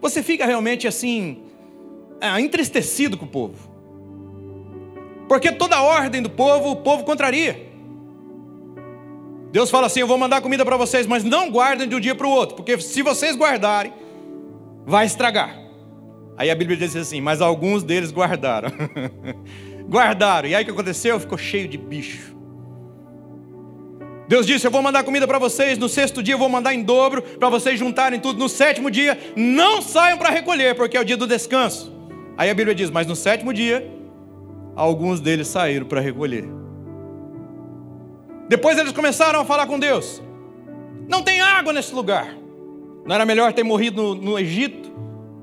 você 0.00 0.22
fica 0.22 0.46
realmente 0.46 0.88
assim, 0.88 1.42
é, 2.20 2.40
entristecido 2.40 3.16
com 3.16 3.26
o 3.26 3.28
povo. 3.28 3.71
Porque 5.32 5.50
toda 5.50 5.76
a 5.76 5.82
ordem 5.82 6.20
do 6.20 6.28
povo, 6.28 6.72
o 6.72 6.76
povo 6.76 7.04
contraria. 7.04 7.66
Deus 9.50 9.70
fala 9.70 9.86
assim: 9.86 10.00
Eu 10.00 10.06
vou 10.06 10.18
mandar 10.18 10.42
comida 10.42 10.62
para 10.62 10.76
vocês, 10.76 11.06
mas 11.06 11.24
não 11.24 11.50
guardem 11.50 11.88
de 11.88 11.96
um 11.96 12.00
dia 12.00 12.14
para 12.14 12.26
o 12.26 12.30
outro, 12.30 12.54
porque 12.54 12.78
se 12.78 13.00
vocês 13.00 13.34
guardarem, 13.34 13.94
vai 14.84 15.06
estragar. 15.06 15.58
Aí 16.36 16.50
a 16.50 16.54
Bíblia 16.54 16.76
diz 16.76 16.94
assim: 16.94 17.22
Mas 17.22 17.40
alguns 17.40 17.82
deles 17.82 18.12
guardaram. 18.12 18.68
guardaram. 19.88 20.50
E 20.50 20.54
aí 20.54 20.64
o 20.64 20.66
que 20.66 20.70
aconteceu? 20.70 21.18
Ficou 21.18 21.38
cheio 21.38 21.66
de 21.66 21.78
bicho. 21.78 22.36
Deus 24.28 24.46
disse: 24.46 24.66
Eu 24.66 24.70
vou 24.70 24.82
mandar 24.82 25.02
comida 25.02 25.26
para 25.26 25.38
vocês. 25.38 25.78
No 25.78 25.88
sexto 25.88 26.22
dia 26.22 26.34
eu 26.34 26.38
vou 26.38 26.50
mandar 26.50 26.74
em 26.74 26.82
dobro 26.82 27.22
para 27.22 27.48
vocês 27.48 27.78
juntarem 27.78 28.20
tudo. 28.20 28.38
No 28.38 28.50
sétimo 28.50 28.90
dia, 28.90 29.18
não 29.34 29.80
saiam 29.80 30.18
para 30.18 30.28
recolher, 30.28 30.74
porque 30.74 30.94
é 30.94 31.00
o 31.00 31.04
dia 31.06 31.16
do 31.16 31.26
descanso. 31.26 31.90
Aí 32.36 32.50
a 32.50 32.54
Bíblia 32.54 32.74
diz: 32.74 32.90
Mas 32.90 33.06
no 33.06 33.16
sétimo 33.16 33.50
dia 33.54 34.01
alguns 34.74 35.20
deles 35.20 35.48
saíram 35.48 35.86
para 35.86 36.00
recolher. 36.00 36.44
Depois 38.48 38.76
eles 38.78 38.92
começaram 38.92 39.40
a 39.40 39.44
falar 39.44 39.66
com 39.66 39.78
Deus: 39.78 40.22
Não 41.08 41.22
tem 41.22 41.40
água 41.40 41.72
nesse 41.72 41.94
lugar. 41.94 42.36
Não 43.04 43.14
era 43.14 43.26
melhor 43.26 43.52
ter 43.52 43.64
morrido 43.64 44.02
no, 44.02 44.14
no 44.14 44.38
Egito? 44.38 44.92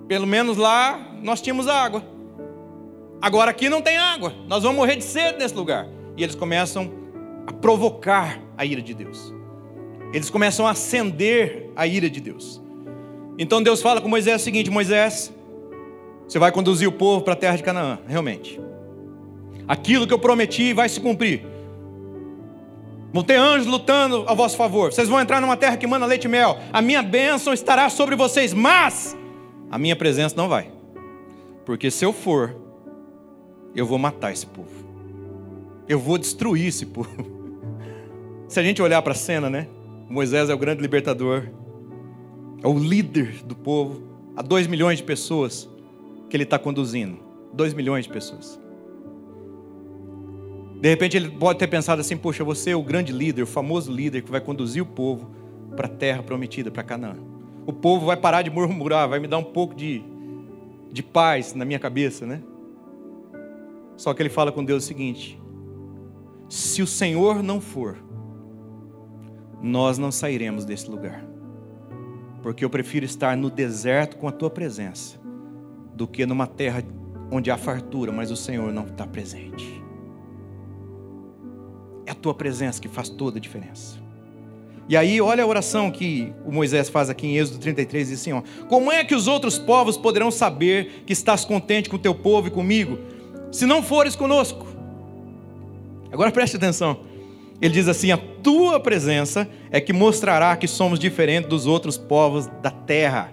Pelo 0.08 0.26
menos 0.26 0.58
lá 0.58 1.14
nós 1.22 1.42
tínhamos 1.42 1.68
água. 1.68 2.04
Agora 3.22 3.52
aqui 3.52 3.68
não 3.68 3.82
tem 3.82 3.98
água. 3.98 4.34
Nós 4.48 4.64
vamos 4.64 4.78
morrer 4.78 4.96
de 4.96 5.04
sede 5.04 5.40
nesse 5.40 5.56
lugar. 5.56 5.88
E 6.16 6.24
eles 6.24 6.36
começam 6.36 6.92
a 7.46 7.52
provocar 7.52 8.40
a 8.58 8.66
ira 8.66 8.82
de 8.82 8.94
Deus. 8.94 9.34
Eles 10.14 10.30
começam 10.30 10.66
a 10.66 10.72
acender 10.72 11.72
a 11.76 11.86
ira 11.86 12.10
de 12.10 12.22
Deus. 12.22 12.62
Então 13.38 13.62
Deus 13.62 13.82
fala 13.82 14.02
com 14.02 14.08
Moisés 14.08 14.42
o 14.42 14.44
seguinte: 14.44 14.70
Moisés, 14.70 15.34
você 16.28 16.40
vai 16.40 16.52
conduzir 16.52 16.88
o 16.88 16.92
povo 16.92 17.24
para 17.24 17.34
a 17.34 17.38
terra 17.38 17.58
de 17.58 17.64
Canaã, 17.64 18.00
realmente. 18.08 18.60
Aquilo 19.70 20.08
que 20.08 20.14
eu 20.14 20.18
prometi 20.18 20.74
vai 20.74 20.90
se 20.90 21.00
cumprir. 21.00 21.46
Vão 23.14 23.24
ter 23.24 23.36
anjos 23.36 23.68
lutando 23.68 24.26
a 24.28 24.34
vosso 24.34 24.58
favor. 24.58 24.92
Vocês 24.92 25.08
vão 25.08 25.22
entrar 25.22 25.40
numa 25.40 25.56
terra 25.56 25.78
que 25.78 25.86
manda 25.86 26.08
leite 26.08 26.26
e 26.26 26.28
mel. 26.28 26.58
A 26.74 26.82
minha 26.82 27.04
bênção 27.04 27.54
estará 27.54 27.88
sobre 27.88 28.16
vocês, 28.16 28.52
mas 28.52 29.16
a 29.70 29.78
minha 29.78 29.96
presença 29.96 30.36
não 30.36 30.50
vai. 30.50 30.72
Porque 31.68 31.92
se 31.92 32.04
eu 32.04 32.12
for, 32.12 32.56
eu 33.76 33.86
vou 33.86 34.00
matar 34.00 34.32
esse 34.32 34.48
povo. 34.48 34.72
Eu 35.88 36.00
vou 36.00 36.18
destruir 36.18 36.70
esse 36.70 36.88
povo. 36.88 37.38
Se 38.50 38.60
a 38.60 38.64
gente 38.64 38.82
olhar 38.82 39.00
para 39.04 39.12
a 39.12 39.16
cena, 39.16 39.48
né? 39.48 39.68
Moisés 40.10 40.50
é 40.50 40.54
o 40.56 40.58
grande 40.58 40.82
libertador, 40.82 41.44
é 42.64 42.68
o 42.68 42.80
líder 42.80 43.44
do 43.44 43.56
povo, 43.56 44.02
há 44.36 44.42
dois 44.42 44.66
milhões 44.66 44.98
de 44.98 45.04
pessoas 45.04 45.70
que 46.28 46.36
ele 46.36 46.44
está 46.44 46.58
conduzindo. 46.58 47.20
Dois 47.54 47.76
milhões 47.76 48.06
de 48.06 48.12
pessoas. 48.12 48.60
De 50.80 50.88
repente 50.88 51.18
ele 51.18 51.30
pode 51.30 51.60
ter 51.60 51.68
pensado 51.68 52.00
assim: 52.02 52.16
poxa, 52.16 52.44
você 52.44 52.72
é 52.72 52.76
o 52.76 52.82
grande 52.82 53.12
líder, 53.12 53.44
o 53.44 53.48
famoso 53.48 53.92
líder 53.92 54.22
que 54.22 54.32
vai 54.32 54.40
conduzir 54.40 54.82
o 54.82 54.86
povo 54.86 55.30
para 55.76 55.88
a 55.88 55.90
terra 55.90 56.24
prometida, 56.24 56.72
para 56.72 56.84
Canaã. 56.84 57.18
O 57.66 57.74
povo 57.74 58.06
vai 58.06 58.18
parar 58.18 58.42
de 58.42 58.50
murmurar, 58.50 59.08
vai 59.08 59.20
me 59.20 59.28
dar 59.28 59.38
um 59.38 59.44
pouco 59.44 59.76
de, 59.76 60.02
de 60.92 61.04
paz 61.04 61.54
na 61.54 61.66
minha 61.66 61.80
cabeça, 61.80 62.26
né? 62.26 62.42
Só 63.96 64.14
que 64.14 64.22
ele 64.22 64.30
fala 64.30 64.52
com 64.52 64.64
Deus 64.64 64.84
o 64.84 64.88
seguinte: 64.88 65.40
se 66.48 66.82
o 66.82 66.88
Senhor 66.88 67.44
não 67.44 67.60
for, 67.60 67.98
nós 69.62 69.98
não 69.98 70.12
sairemos 70.12 70.64
desse 70.64 70.90
lugar. 70.90 71.26
Porque 72.42 72.64
eu 72.64 72.70
prefiro 72.70 73.06
estar 73.06 73.36
no 73.36 73.50
deserto 73.50 74.16
com 74.16 74.28
a 74.28 74.32
tua 74.32 74.50
presença 74.50 75.20
do 75.94 76.08
que 76.08 76.26
numa 76.26 76.48
terra 76.48 76.82
onde 77.30 77.52
há 77.52 77.58
fartura, 77.58 78.14
mas 78.14 78.32
o 78.32 78.38
Senhor 78.38 78.72
não 78.72 78.86
está 78.86 79.06
presente. 79.06 79.79
É 82.10 82.12
a 82.12 82.16
tua 82.16 82.34
presença 82.34 82.82
que 82.82 82.88
faz 82.88 83.08
toda 83.08 83.38
a 83.38 83.40
diferença. 83.40 84.00
E 84.88 84.98
aí, 84.98 85.22
olha 85.22 85.44
a 85.44 85.46
oração 85.46 85.92
que 85.92 86.34
o 86.44 86.52
Moisés 86.52 86.90
faz 86.90 87.08
aqui 87.08 87.28
em 87.28 87.38
Êxodo 87.38 87.60
33, 87.60 88.08
diz 88.08 88.20
assim: 88.20 88.32
ó, 88.32 88.42
Como 88.68 88.92
é 88.92 89.04
que 89.04 89.14
os 89.14 89.28
outros 89.28 89.60
povos 89.60 89.96
poderão 89.96 90.32
saber 90.32 91.04
que 91.06 91.14
estás 91.14 91.46
contente 91.46 91.88
com 91.88 91.98
o 91.98 92.00
teu 92.00 92.16
povo 92.16 92.48
e 92.48 92.50
comigo, 92.50 92.98
se 93.52 93.68
não 93.68 93.84
fores 93.84 94.16
conosco? 94.16 94.66
Agora 96.12 96.32
preste 96.32 96.58
atenção. 96.58 97.02
Ele 97.62 97.76
diz 97.76 97.88
assim: 97.88 98.12
A 98.12 98.18
tua 98.18 98.80
presença 98.80 99.48
é 99.70 99.80
que 99.80 99.94
mostrará 99.94 100.58
que 100.58 100.68
somos 100.68 100.98
diferentes 100.98 101.48
dos 101.48 101.68
outros 101.68 101.96
povos 101.96 102.48
da 102.60 102.72
terra. 102.72 103.32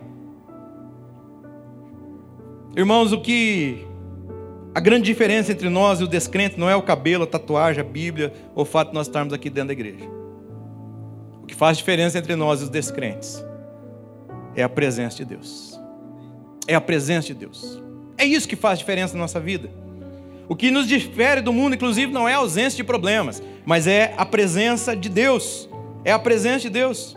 Irmãos, 2.77 3.11
o 3.11 3.23
que. 3.23 3.87
A 4.77 4.81
grande 4.81 5.07
diferença 5.07 5.53
entre 5.53 5.71
nós 5.71 6.01
e 6.01 6.05
o 6.05 6.07
descrente 6.07 6.61
não 6.61 6.69
é 6.69 6.77
o 6.77 6.83
cabelo, 6.83 7.25
a 7.25 7.27
tatuagem, 7.27 7.81
a 7.81 7.83
Bíblia, 7.83 8.31
ou 8.55 8.61
o 8.61 8.67
fato 8.67 8.89
de 8.89 8.95
nós 8.95 9.07
estarmos 9.07 9.33
aqui 9.33 9.49
dentro 9.49 9.69
da 9.69 9.73
igreja. 9.73 10.05
O 11.43 11.47
que 11.47 11.55
faz 11.55 11.79
diferença 11.79 12.19
entre 12.19 12.37
nós 12.37 12.61
e 12.61 12.65
os 12.65 12.69
descrentes 12.69 13.43
é 14.55 14.63
a 14.63 14.69
presença 14.69 15.17
de 15.17 15.25
Deus. 15.25 15.81
É 16.69 16.75
a 16.75 16.81
presença 16.83 17.29
de 17.29 17.33
Deus. 17.33 17.83
É 18.19 18.27
isso 18.27 18.47
que 18.47 18.55
faz 18.55 18.79
diferença 18.79 19.15
na 19.15 19.21
nossa 19.21 19.41
vida. 19.41 19.71
O 20.47 20.55
que 20.55 20.71
nos 20.71 20.87
difere 20.87 21.41
do 21.41 21.55
mundo, 21.55 21.75
inclusive, 21.75 22.13
não 22.13 22.29
é 22.29 22.35
a 22.35 22.39
ausência 22.39 22.77
de 22.77 22.85
problemas, 22.85 23.43
mas 23.65 23.87
é 23.87 24.13
a 24.19 24.27
presença 24.27 24.95
de 24.95 25.09
Deus. 25.09 25.71
É 26.05 26.13
a 26.13 26.19
presença 26.19 26.61
de 26.61 26.69
Deus. 26.69 27.17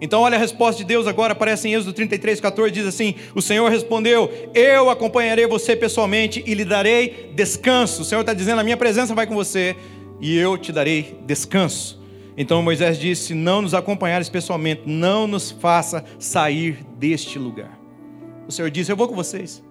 Então, 0.00 0.22
olha 0.22 0.36
a 0.36 0.40
resposta 0.40 0.78
de 0.78 0.84
Deus 0.84 1.06
agora, 1.06 1.32
aparece 1.32 1.68
em 1.68 1.74
Êxodo 1.74 1.92
33, 1.92 2.40
14, 2.40 2.72
diz 2.72 2.86
assim: 2.86 3.14
O 3.34 3.42
Senhor 3.42 3.70
respondeu: 3.70 4.30
Eu 4.54 4.88
acompanharei 4.88 5.46
você 5.46 5.76
pessoalmente 5.76 6.42
e 6.46 6.54
lhe 6.54 6.64
darei 6.64 7.32
descanso. 7.34 8.02
O 8.02 8.04
Senhor 8.04 8.22
está 8.22 8.32
dizendo: 8.32 8.60
A 8.60 8.64
minha 8.64 8.76
presença 8.76 9.14
vai 9.14 9.26
com 9.26 9.34
você 9.34 9.76
e 10.20 10.36
eu 10.36 10.56
te 10.56 10.72
darei 10.72 11.18
descanso. 11.26 12.00
Então 12.36 12.62
Moisés 12.62 12.98
disse: 12.98 13.34
Não 13.34 13.60
nos 13.60 13.74
acompanhares 13.74 14.30
pessoalmente, 14.30 14.82
não 14.86 15.26
nos 15.26 15.50
faça 15.50 16.02
sair 16.18 16.78
deste 16.96 17.38
lugar. 17.38 17.78
O 18.48 18.52
Senhor 18.52 18.70
disse: 18.70 18.90
Eu 18.90 18.96
vou 18.96 19.06
com 19.06 19.14
vocês. 19.14 19.62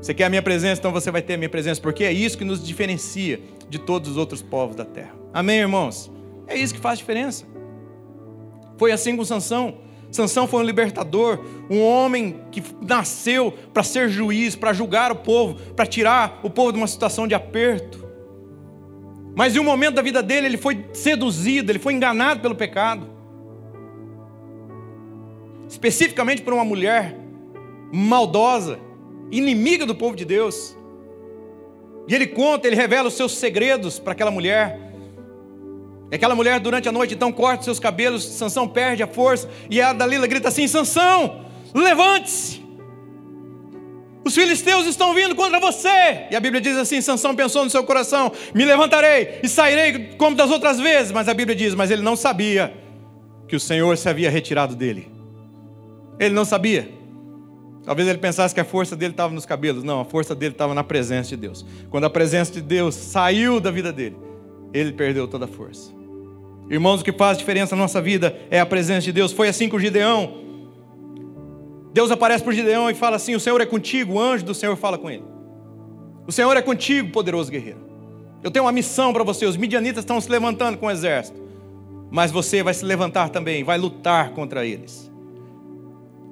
Você 0.00 0.14
quer 0.14 0.24
a 0.24 0.28
minha 0.28 0.42
presença, 0.42 0.78
então 0.78 0.92
você 0.92 1.10
vai 1.10 1.22
ter 1.22 1.34
a 1.34 1.38
minha 1.38 1.48
presença, 1.48 1.80
porque 1.80 2.04
é 2.04 2.12
isso 2.12 2.38
que 2.38 2.44
nos 2.44 2.64
diferencia 2.64 3.40
de 3.68 3.78
todos 3.78 4.12
os 4.12 4.16
outros 4.16 4.42
povos 4.42 4.76
da 4.76 4.84
terra. 4.84 5.14
Amém, 5.32 5.58
irmãos? 5.58 6.12
É 6.46 6.56
isso 6.56 6.72
que 6.74 6.80
faz 6.80 6.98
diferença. 6.98 7.55
Foi 8.76 8.92
assim 8.92 9.16
com 9.16 9.24
Sansão. 9.24 9.78
Sansão 10.10 10.46
foi 10.46 10.60
um 10.60 10.64
libertador, 10.64 11.40
um 11.68 11.82
homem 11.82 12.40
que 12.50 12.62
nasceu 12.80 13.52
para 13.72 13.82
ser 13.82 14.08
juiz, 14.08 14.54
para 14.56 14.72
julgar 14.72 15.12
o 15.12 15.16
povo, 15.16 15.56
para 15.74 15.84
tirar 15.84 16.40
o 16.42 16.48
povo 16.48 16.72
de 16.72 16.78
uma 16.78 16.86
situação 16.86 17.26
de 17.26 17.34
aperto. 17.34 18.06
Mas 19.34 19.54
em 19.54 19.58
um 19.58 19.64
momento 19.64 19.96
da 19.96 20.02
vida 20.02 20.22
dele, 20.22 20.46
ele 20.46 20.56
foi 20.56 20.86
seduzido, 20.92 21.70
ele 21.70 21.78
foi 21.78 21.92
enganado 21.92 22.40
pelo 22.40 22.54
pecado. 22.54 23.10
Especificamente 25.68 26.40
por 26.40 26.54
uma 26.54 26.64
mulher 26.64 27.14
maldosa, 27.92 28.78
inimiga 29.30 29.84
do 29.84 29.94
povo 29.94 30.16
de 30.16 30.24
Deus. 30.24 30.76
E 32.08 32.14
ele 32.14 32.26
conta, 32.26 32.66
ele 32.66 32.76
revela 32.76 33.08
os 33.08 33.14
seus 33.14 33.32
segredos 33.32 33.98
para 33.98 34.12
aquela 34.12 34.30
mulher. 34.30 34.85
E 36.10 36.14
aquela 36.14 36.34
mulher 36.34 36.60
durante 36.60 36.88
a 36.88 36.92
noite 36.92 37.14
então 37.14 37.32
corta 37.32 37.64
seus 37.64 37.80
cabelos, 37.80 38.24
Sansão 38.24 38.68
perde 38.68 39.02
a 39.02 39.06
força, 39.06 39.48
e 39.68 39.80
a 39.80 39.92
Dalila 39.92 40.26
grita 40.26 40.48
assim: 40.48 40.68
Sansão, 40.68 41.44
levante-se! 41.74 42.66
Os 44.26 44.34
filisteus 44.34 44.86
estão 44.86 45.14
vindo 45.14 45.36
contra 45.36 45.60
você. 45.60 46.26
E 46.32 46.34
a 46.34 46.40
Bíblia 46.40 46.60
diz 46.60 46.76
assim: 46.76 47.00
Sansão 47.00 47.32
pensou 47.34 47.62
no 47.62 47.70
seu 47.70 47.84
coração: 47.84 48.32
me 48.52 48.64
levantarei 48.64 49.38
e 49.40 49.48
sairei 49.48 50.16
como 50.18 50.34
das 50.34 50.50
outras 50.50 50.80
vezes. 50.80 51.12
Mas 51.12 51.28
a 51.28 51.34
Bíblia 51.34 51.54
diz: 51.54 51.76
mas 51.76 51.92
ele 51.92 52.02
não 52.02 52.16
sabia 52.16 52.74
que 53.46 53.54
o 53.54 53.60
Senhor 53.60 53.96
se 53.96 54.08
havia 54.08 54.28
retirado 54.28 54.74
dele. 54.74 55.08
Ele 56.18 56.34
não 56.34 56.44
sabia. 56.44 56.90
Talvez 57.84 58.08
ele 58.08 58.18
pensasse 58.18 58.52
que 58.52 58.60
a 58.60 58.64
força 58.64 58.96
dele 58.96 59.12
estava 59.12 59.32
nos 59.32 59.46
cabelos. 59.46 59.84
Não, 59.84 60.00
a 60.00 60.04
força 60.04 60.34
dele 60.34 60.54
estava 60.54 60.74
na 60.74 60.82
presença 60.82 61.28
de 61.28 61.36
Deus. 61.36 61.64
Quando 61.88 62.02
a 62.02 62.10
presença 62.10 62.52
de 62.52 62.60
Deus 62.60 62.96
saiu 62.96 63.60
da 63.60 63.70
vida 63.70 63.92
dele, 63.92 64.16
ele 64.74 64.90
perdeu 64.90 65.28
toda 65.28 65.44
a 65.44 65.48
força. 65.48 65.95
Irmãos, 66.68 67.00
o 67.00 67.04
que 67.04 67.12
faz 67.12 67.38
diferença 67.38 67.76
na 67.76 67.82
nossa 67.82 68.00
vida 68.02 68.36
é 68.50 68.58
a 68.58 68.66
presença 68.66 69.02
de 69.02 69.12
Deus. 69.12 69.32
Foi 69.32 69.48
assim 69.48 69.68
com 69.68 69.78
Gideão. 69.78 70.44
Deus 71.92 72.10
aparece 72.10 72.42
para 72.42 72.52
Gideão 72.52 72.90
e 72.90 72.94
fala 72.94 73.16
assim: 73.16 73.34
O 73.34 73.40
Senhor 73.40 73.60
é 73.60 73.66
contigo, 73.66 74.14
o 74.14 74.20
anjo 74.20 74.44
do 74.44 74.54
Senhor 74.54 74.76
fala 74.76 74.98
com 74.98 75.08
ele. 75.08 75.24
O 76.26 76.32
Senhor 76.32 76.56
é 76.56 76.62
contigo, 76.62 77.10
poderoso 77.10 77.50
guerreiro. 77.50 77.86
Eu 78.42 78.50
tenho 78.50 78.64
uma 78.64 78.72
missão 78.72 79.12
para 79.12 79.22
você. 79.22 79.46
Os 79.46 79.56
midianitas 79.56 80.02
estão 80.02 80.20
se 80.20 80.30
levantando 80.30 80.76
com 80.76 80.86
o 80.86 80.90
exército, 80.90 81.40
mas 82.10 82.32
você 82.32 82.62
vai 82.62 82.74
se 82.74 82.84
levantar 82.84 83.28
também, 83.28 83.62
vai 83.62 83.78
lutar 83.78 84.30
contra 84.30 84.66
eles. 84.66 85.10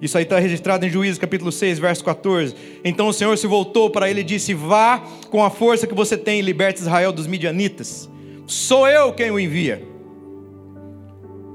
Isso 0.03 0.19
aí 0.19 0.25
está 0.25 0.39
registrado 0.39 0.85
em 0.85 0.91
Juízes 0.91 1.17
capítulo 1.17 1.53
6, 1.53 1.79
verso 1.79 2.05
14. 2.05 2.55
Então 2.85 3.09
o 3.09 3.13
Senhor 3.13 3.39
se 3.39 3.47
voltou 3.47 3.89
para 3.89 4.11
ele 4.11 4.21
e 4.21 4.25
disse: 4.25 4.53
Vá 4.53 5.01
com 5.31 5.45
a 5.45 5.49
força 5.49 5.87
que 5.87 5.95
você 5.95 6.17
tem 6.17 6.41
e 6.41 6.43
liberte 6.43 6.81
Israel 6.81 7.13
dos 7.13 7.29
midianitas. 7.29 8.11
Sou 8.47 8.89
eu 8.89 9.13
quem 9.13 9.31
o 9.31 9.39
envia. 9.39 9.94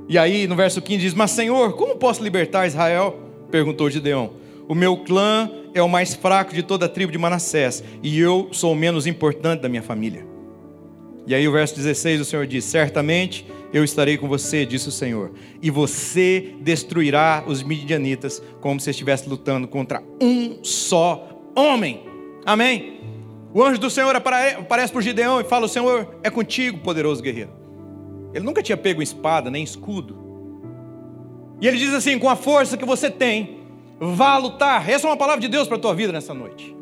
E 0.10 0.17
aí 0.17 0.48
no 0.48 0.56
verso 0.56 0.82
15 0.82 1.00
diz: 1.00 1.13
Mas 1.13 1.30
Senhor, 1.30 1.74
como 1.74 1.95
posso 1.95 2.24
libertar 2.24 2.65
Israel? 2.65 3.19
Perguntou 3.52 3.91
Gideão. 3.91 4.32
O 4.67 4.74
meu 4.74 4.98
clã 4.98 5.50
é 5.72 5.84
o 5.84 5.88
mais 5.88 6.15
fraco 6.15 6.54
de 6.54 6.63
toda 6.63 6.88
a 6.88 6.89
tribo 6.89 7.12
de 7.12 7.17
Manassés, 7.17 7.84
e 8.02 8.19
eu 8.19 8.50
sou 8.52 8.74
o 8.74 8.76
menos 8.76 9.06
importante 9.06 9.62
da 9.62 9.69
minha 9.69 9.84
família. 9.84 10.26
E 11.28 11.36
aí 11.36 11.48
o 11.48 11.52
verso 11.52 11.76
16 11.76 12.22
o 12.22 12.26
Senhor 12.26 12.48
diz: 12.48 12.65
Certamente 12.65 13.45
eu 13.72 13.84
estarei 13.84 14.17
com 14.17 14.28
você, 14.28 14.65
disse 14.65 14.89
o 14.89 14.91
Senhor, 14.91 15.32
e 15.62 15.69
você 15.69 16.56
destruirá 16.60 17.43
os 17.45 17.62
midianitas 17.62 18.41
como 18.60 18.80
se 18.80 18.89
estivesse 18.89 19.30
lutando 19.30 19.67
contra 19.67 20.02
um 20.19 20.63
só 20.63 21.30
homem. 21.56 22.02
Amém? 22.43 23.00
O 23.54 23.63
anjo 23.63 23.80
do 23.80 23.91
Senhor 23.91 24.15
aparece 24.15 24.91
por 24.91 25.04
Gideão 25.04 25.39
e 25.39 25.43
fala: 25.43 25.67
O 25.67 25.69
Senhor 25.69 26.15
é 26.24 26.32
contigo, 26.32 26.80
poderoso 26.80 27.22
guerreiro. 27.22 27.60
Ele 28.34 28.46
nunca 28.46 28.62
tinha 28.62 28.78
pego 28.78 29.02
espada 29.02 29.50
nem 29.50 29.63
escudo. 29.63 30.18
E 31.62 31.68
ele 31.68 31.78
diz 31.78 31.94
assim: 31.94 32.18
Com 32.20 32.30
a 32.30 32.36
força 32.36 32.78
que 32.78 32.86
você 32.86 33.10
tem, 33.10 33.60
vá 34.00 34.38
lutar. 34.38 34.89
Essa 34.89 35.08
é 35.08 35.10
uma 35.10 35.18
palavra 35.18 35.42
de 35.42 35.48
Deus 35.48 35.68
para 35.68 35.78
a 35.78 35.80
tua 35.80 35.94
vida 35.94 36.13
nessa 36.13 36.34
noite. 36.34 36.76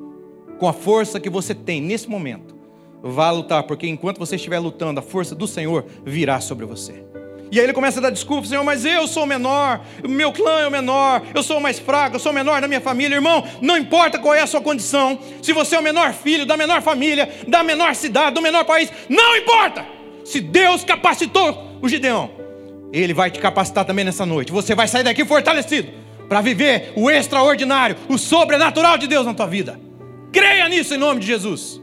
com 0.58 0.68
a 0.68 0.74
força 0.74 1.20
que 1.20 1.30
você 1.30 1.54
tem 1.54 1.82
nesse 1.82 2.10
momento, 2.10 2.56
vá 3.02 3.30
lutar, 3.32 3.64
porque 3.64 3.88
enquanto 3.88 4.18
você 4.18 4.36
estiver 4.36 4.60
lutando, 4.60 5.00
a 5.00 5.04
força 5.04 5.36
do 5.36 5.48
Senhor 5.48 5.86
virá 6.06 6.40
sobre 6.42 6.66
você. 6.66 7.04
E 7.50 7.60
aí 7.60 7.66
ele 7.66 7.74
começa 7.74 8.00
a 8.00 8.02
dar 8.02 8.10
desculpas, 8.10 8.50
Senhor, 8.50 8.64
mas 8.64 8.84
eu 8.84 9.08
sou 9.08 9.24
o 9.24 9.28
menor, 9.28 9.86
meu 10.06 10.34
clã 10.34 10.60
é 10.60 10.68
o 10.68 10.72
menor, 10.72 11.22
eu 11.34 11.42
sou 11.42 11.60
o 11.60 11.62
mais 11.62 11.80
fraco, 11.80 12.18
eu 12.18 12.20
sou 12.20 12.34
o 12.34 12.36
menor 12.36 12.60
da 12.60 12.68
minha 12.68 12.82
família. 12.82 13.16
Irmão, 13.16 13.42
não 13.62 13.78
importa 13.78 14.20
qual 14.20 14.34
é 14.34 14.42
a 14.42 14.48
sua 14.48 14.60
condição, 14.60 15.18
se 15.42 15.54
você 15.54 15.76
é 15.76 15.80
o 15.80 15.84
menor 15.84 16.12
filho, 16.12 16.46
da 16.46 16.58
menor 16.58 16.82
família, 16.82 17.30
da 17.48 17.64
menor 17.64 17.96
cidade, 17.96 18.34
do 18.36 18.42
menor 18.42 18.66
país, 18.66 18.92
não 19.08 19.38
importa. 19.38 19.97
Se 20.28 20.42
Deus 20.42 20.84
capacitou 20.84 21.80
o 21.82 21.88
Gideão, 21.88 22.30
Ele 22.92 23.14
vai 23.14 23.32
te 23.32 23.40
capacitar 23.40 23.86
também 23.86 24.04
nessa 24.04 24.26
noite. 24.26 24.52
Você 24.52 24.76
vai 24.76 24.86
sair 24.86 25.02
daqui 25.02 25.24
fortalecido 25.24 25.90
para 26.28 26.42
viver 26.42 26.92
o 26.98 27.10
extraordinário, 27.10 27.96
o 28.10 28.18
sobrenatural 28.18 28.98
de 28.98 29.08
Deus 29.08 29.26
na 29.26 29.34
tua 29.34 29.48
vida. 29.48 29.80
Creia 30.34 30.68
nisso 30.68 30.94
em 30.94 30.98
nome 30.98 31.22
de 31.22 31.28
Jesus. 31.28 31.82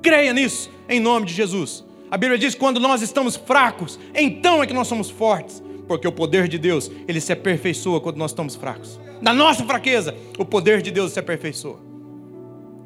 Creia 0.00 0.32
nisso 0.32 0.70
em 0.88 0.98
nome 0.98 1.26
de 1.26 1.34
Jesus. 1.34 1.84
A 2.10 2.16
Bíblia 2.16 2.38
diz 2.38 2.54
quando 2.54 2.80
nós 2.80 3.02
estamos 3.02 3.36
fracos, 3.36 4.00
então 4.14 4.62
é 4.62 4.66
que 4.66 4.72
nós 4.72 4.88
somos 4.88 5.10
fortes, 5.10 5.62
porque 5.86 6.08
o 6.08 6.12
poder 6.12 6.48
de 6.48 6.56
Deus, 6.56 6.90
ele 7.06 7.20
se 7.20 7.34
aperfeiçoa 7.34 8.00
quando 8.00 8.16
nós 8.16 8.30
estamos 8.30 8.54
fracos. 8.54 8.98
Na 9.20 9.34
nossa 9.34 9.62
fraqueza, 9.62 10.14
o 10.38 10.44
poder 10.46 10.80
de 10.80 10.90
Deus 10.90 11.12
se 11.12 11.20
aperfeiçoa. 11.20 11.80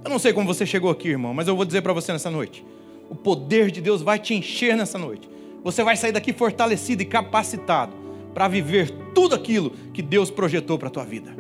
Eu 0.04 0.10
não 0.10 0.18
sei 0.18 0.32
como 0.32 0.52
você 0.52 0.66
chegou 0.66 0.90
aqui, 0.90 1.10
irmão, 1.10 1.32
mas 1.32 1.46
eu 1.46 1.54
vou 1.54 1.64
dizer 1.64 1.82
para 1.82 1.92
você 1.92 2.12
nessa 2.12 2.32
noite. 2.32 2.64
O 3.08 3.14
poder 3.14 3.70
de 3.70 3.80
Deus 3.80 4.02
vai 4.02 4.18
te 4.18 4.34
encher 4.34 4.76
nessa 4.76 4.98
noite. 4.98 5.28
Você 5.64 5.82
vai 5.82 5.96
sair 5.96 6.12
daqui 6.12 6.32
fortalecido 6.32 7.02
e 7.02 7.06
capacitado 7.06 7.92
para 8.34 8.48
viver 8.48 8.90
tudo 9.14 9.34
aquilo 9.34 9.70
que 9.92 10.02
Deus 10.02 10.30
projetou 10.30 10.78
para 10.78 10.88
a 10.88 10.90
tua 10.90 11.04
vida. 11.04 11.34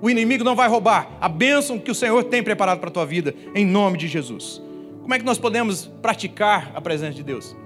O 0.00 0.08
inimigo 0.08 0.44
não 0.44 0.54
vai 0.54 0.68
roubar 0.68 1.16
a 1.20 1.28
bênção 1.28 1.78
que 1.78 1.90
o 1.90 1.94
Senhor 1.94 2.24
tem 2.24 2.42
preparado 2.42 2.78
para 2.78 2.88
a 2.88 2.92
tua 2.92 3.06
vida, 3.06 3.34
em 3.54 3.66
nome 3.66 3.98
de 3.98 4.06
Jesus. 4.06 4.62
Como 5.02 5.14
é 5.14 5.18
que 5.18 5.24
nós 5.24 5.38
podemos 5.38 5.86
praticar 6.00 6.72
a 6.74 6.80
presença 6.80 7.14
de 7.14 7.22
Deus? 7.22 7.56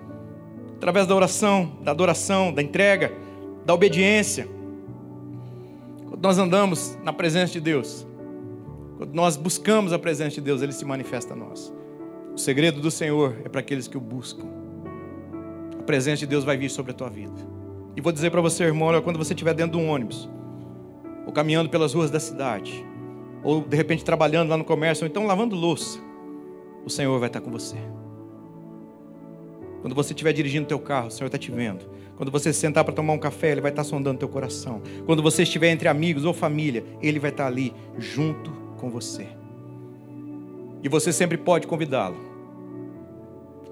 Através 0.76 1.06
da 1.06 1.14
oração, 1.14 1.72
da 1.82 1.90
adoração, 1.90 2.52
da 2.52 2.62
entrega, 2.62 3.12
da 3.66 3.74
obediência. 3.74 4.48
Quando 6.08 6.22
nós 6.22 6.38
andamos 6.38 6.98
na 7.02 7.12
presença 7.12 7.52
de 7.52 7.60
Deus, 7.60 8.06
quando 8.96 9.12
nós 9.12 9.36
buscamos 9.36 9.92
a 9.92 9.98
presença 9.98 10.36
de 10.36 10.40
Deus, 10.40 10.62
Ele 10.62 10.72
se 10.72 10.84
manifesta 10.84 11.34
a 11.34 11.36
nós. 11.36 11.72
O 12.34 12.38
segredo 12.38 12.80
do 12.80 12.90
Senhor 12.90 13.36
é 13.44 13.48
para 13.48 13.60
aqueles 13.60 13.86
que 13.86 13.96
o 13.96 14.00
buscam. 14.00 14.46
A 15.78 15.82
presença 15.82 16.20
de 16.20 16.26
Deus 16.26 16.44
vai 16.44 16.56
vir 16.56 16.70
sobre 16.70 16.92
a 16.92 16.94
tua 16.94 17.10
vida. 17.10 17.36
E 17.94 18.00
vou 18.00 18.10
dizer 18.10 18.30
para 18.30 18.40
você, 18.40 18.64
irmão, 18.64 18.88
olha, 18.88 19.02
quando 19.02 19.18
você 19.18 19.34
estiver 19.34 19.52
dentro 19.52 19.78
de 19.78 19.84
um 19.84 19.90
ônibus, 19.90 20.30
ou 21.26 21.32
caminhando 21.32 21.68
pelas 21.68 21.92
ruas 21.92 22.10
da 22.10 22.18
cidade, 22.18 22.84
ou 23.44 23.60
de 23.60 23.76
repente 23.76 24.02
trabalhando 24.02 24.48
lá 24.48 24.56
no 24.56 24.64
comércio, 24.64 25.04
ou 25.04 25.10
então 25.10 25.26
lavando 25.26 25.54
louça, 25.54 25.98
o 26.86 26.90
Senhor 26.90 27.18
vai 27.18 27.28
estar 27.28 27.42
com 27.42 27.50
você. 27.50 27.76
Quando 29.82 29.94
você 29.94 30.14
estiver 30.14 30.32
dirigindo 30.32 30.66
teu 30.66 30.78
carro, 30.78 31.08
o 31.08 31.10
Senhor 31.10 31.26
está 31.26 31.36
te 31.36 31.50
vendo. 31.50 31.84
Quando 32.16 32.30
você 32.30 32.50
se 32.50 32.60
sentar 32.60 32.82
para 32.82 32.94
tomar 32.94 33.12
um 33.12 33.18
café, 33.18 33.50
Ele 33.50 33.60
vai 33.60 33.72
estar 33.72 33.84
sondando 33.84 34.20
teu 34.20 34.28
coração. 34.28 34.80
Quando 35.04 35.22
você 35.22 35.42
estiver 35.42 35.70
entre 35.70 35.88
amigos 35.88 36.24
ou 36.24 36.32
família, 36.32 36.82
Ele 37.02 37.18
vai 37.18 37.30
estar 37.30 37.46
ali 37.46 37.74
junto 37.98 38.50
com 38.78 38.88
você. 38.88 39.26
E 40.82 40.88
você 40.88 41.12
sempre 41.12 41.38
pode 41.38 41.66
convidá-lo 41.66 42.16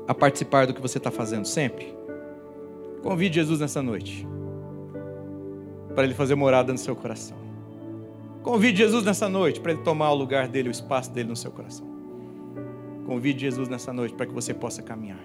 a 0.07 0.15
participar 0.15 0.67
do 0.67 0.75
que 0.75 0.81
você 0.81 0.99
está 0.99 1.11
fazendo, 1.11 1.45
sempre. 1.45 1.95
Convide 3.03 3.37
Jesus 3.37 3.61
nessa 3.61 3.83
noite, 3.83 4.27
para 5.95 6.05
Ele 6.05 6.15
fazer 6.15 6.35
morada 6.35 6.73
no 6.73 6.79
seu 6.79 6.95
coração. 6.95 7.37
Convide 8.43 8.79
Jesus 8.79 9.05
nessa 9.05 9.29
noite, 9.29 9.61
para 9.61 9.73
Ele 9.73 9.83
tomar 9.83 10.11
o 10.13 10.15
lugar 10.15 10.49
dele, 10.49 10.69
o 10.69 10.73
espaço 10.73 11.11
dele 11.11 11.29
no 11.29 11.37
seu 11.37 11.51
coração. 11.51 11.87
Convide 13.07 13.41
Jesus 13.41 13.69
nessa 13.69 13.93
noite 13.93 14.15
para 14.15 14.27
que 14.27 14.33
você 14.33 14.55
possa 14.55 14.83
caminhar 14.83 15.21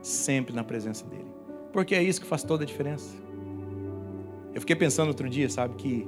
sempre 0.00 0.54
na 0.54 0.62
presença 0.62 1.04
dele. 1.06 1.26
Porque 1.72 1.94
é 1.94 2.02
isso 2.02 2.20
que 2.20 2.26
faz 2.26 2.44
toda 2.44 2.62
a 2.62 2.66
diferença. 2.66 3.14
Eu 4.54 4.60
fiquei 4.60 4.76
pensando 4.76 5.08
outro 5.08 5.28
dia, 5.28 5.50
sabe, 5.50 5.74
que 5.74 6.06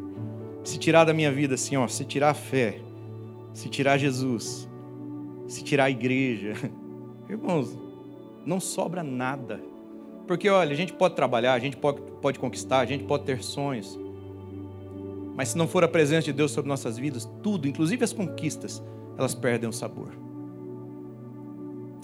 se 0.65 0.79
tirar 0.79 1.05
da 1.05 1.13
minha 1.13 1.31
vida 1.33 1.55
assim, 1.55 1.77
ó, 1.77 1.87
se 1.89 2.05
tirar 2.05 2.31
a 2.31 2.35
fé, 2.35 2.81
se 3.53 3.69
tirar 3.69 3.99
Jesus, 3.99 4.68
se 5.49 5.65
tirar 5.65 5.85
a 5.85 5.91
igreja, 5.91 6.55
irmãos, 7.29 7.77
não 8.47 8.61
sobra 8.61 9.03
nada. 9.03 9.61
Porque 10.27 10.49
olha, 10.49 10.73
a 10.73 10.77
gente 10.77 10.93
pode 10.93 11.17
trabalhar, 11.17 11.55
a 11.55 11.59
gente 11.59 11.77
pode, 11.77 12.01
pode 12.21 12.39
conquistar, 12.39 12.81
a 12.81 12.87
gente 12.87 13.05
pode 13.05 13.25
ter 13.25 13.43
sonhos. 13.43 13.99
Mas 15.35 15.49
se 15.49 15.59
não 15.59 15.67
for 15.67 15.83
a 15.83 15.89
presença 15.89 16.25
de 16.25 16.33
Deus 16.33 16.51
sobre 16.51 16.69
nossas 16.69 16.99
vidas, 16.99 17.29
tudo, 17.43 17.67
inclusive 17.67 18.05
as 18.05 18.13
conquistas, 18.13 18.83
elas 19.17 19.35
perdem 19.35 19.69
o 19.69 19.73
sabor. 19.73 20.11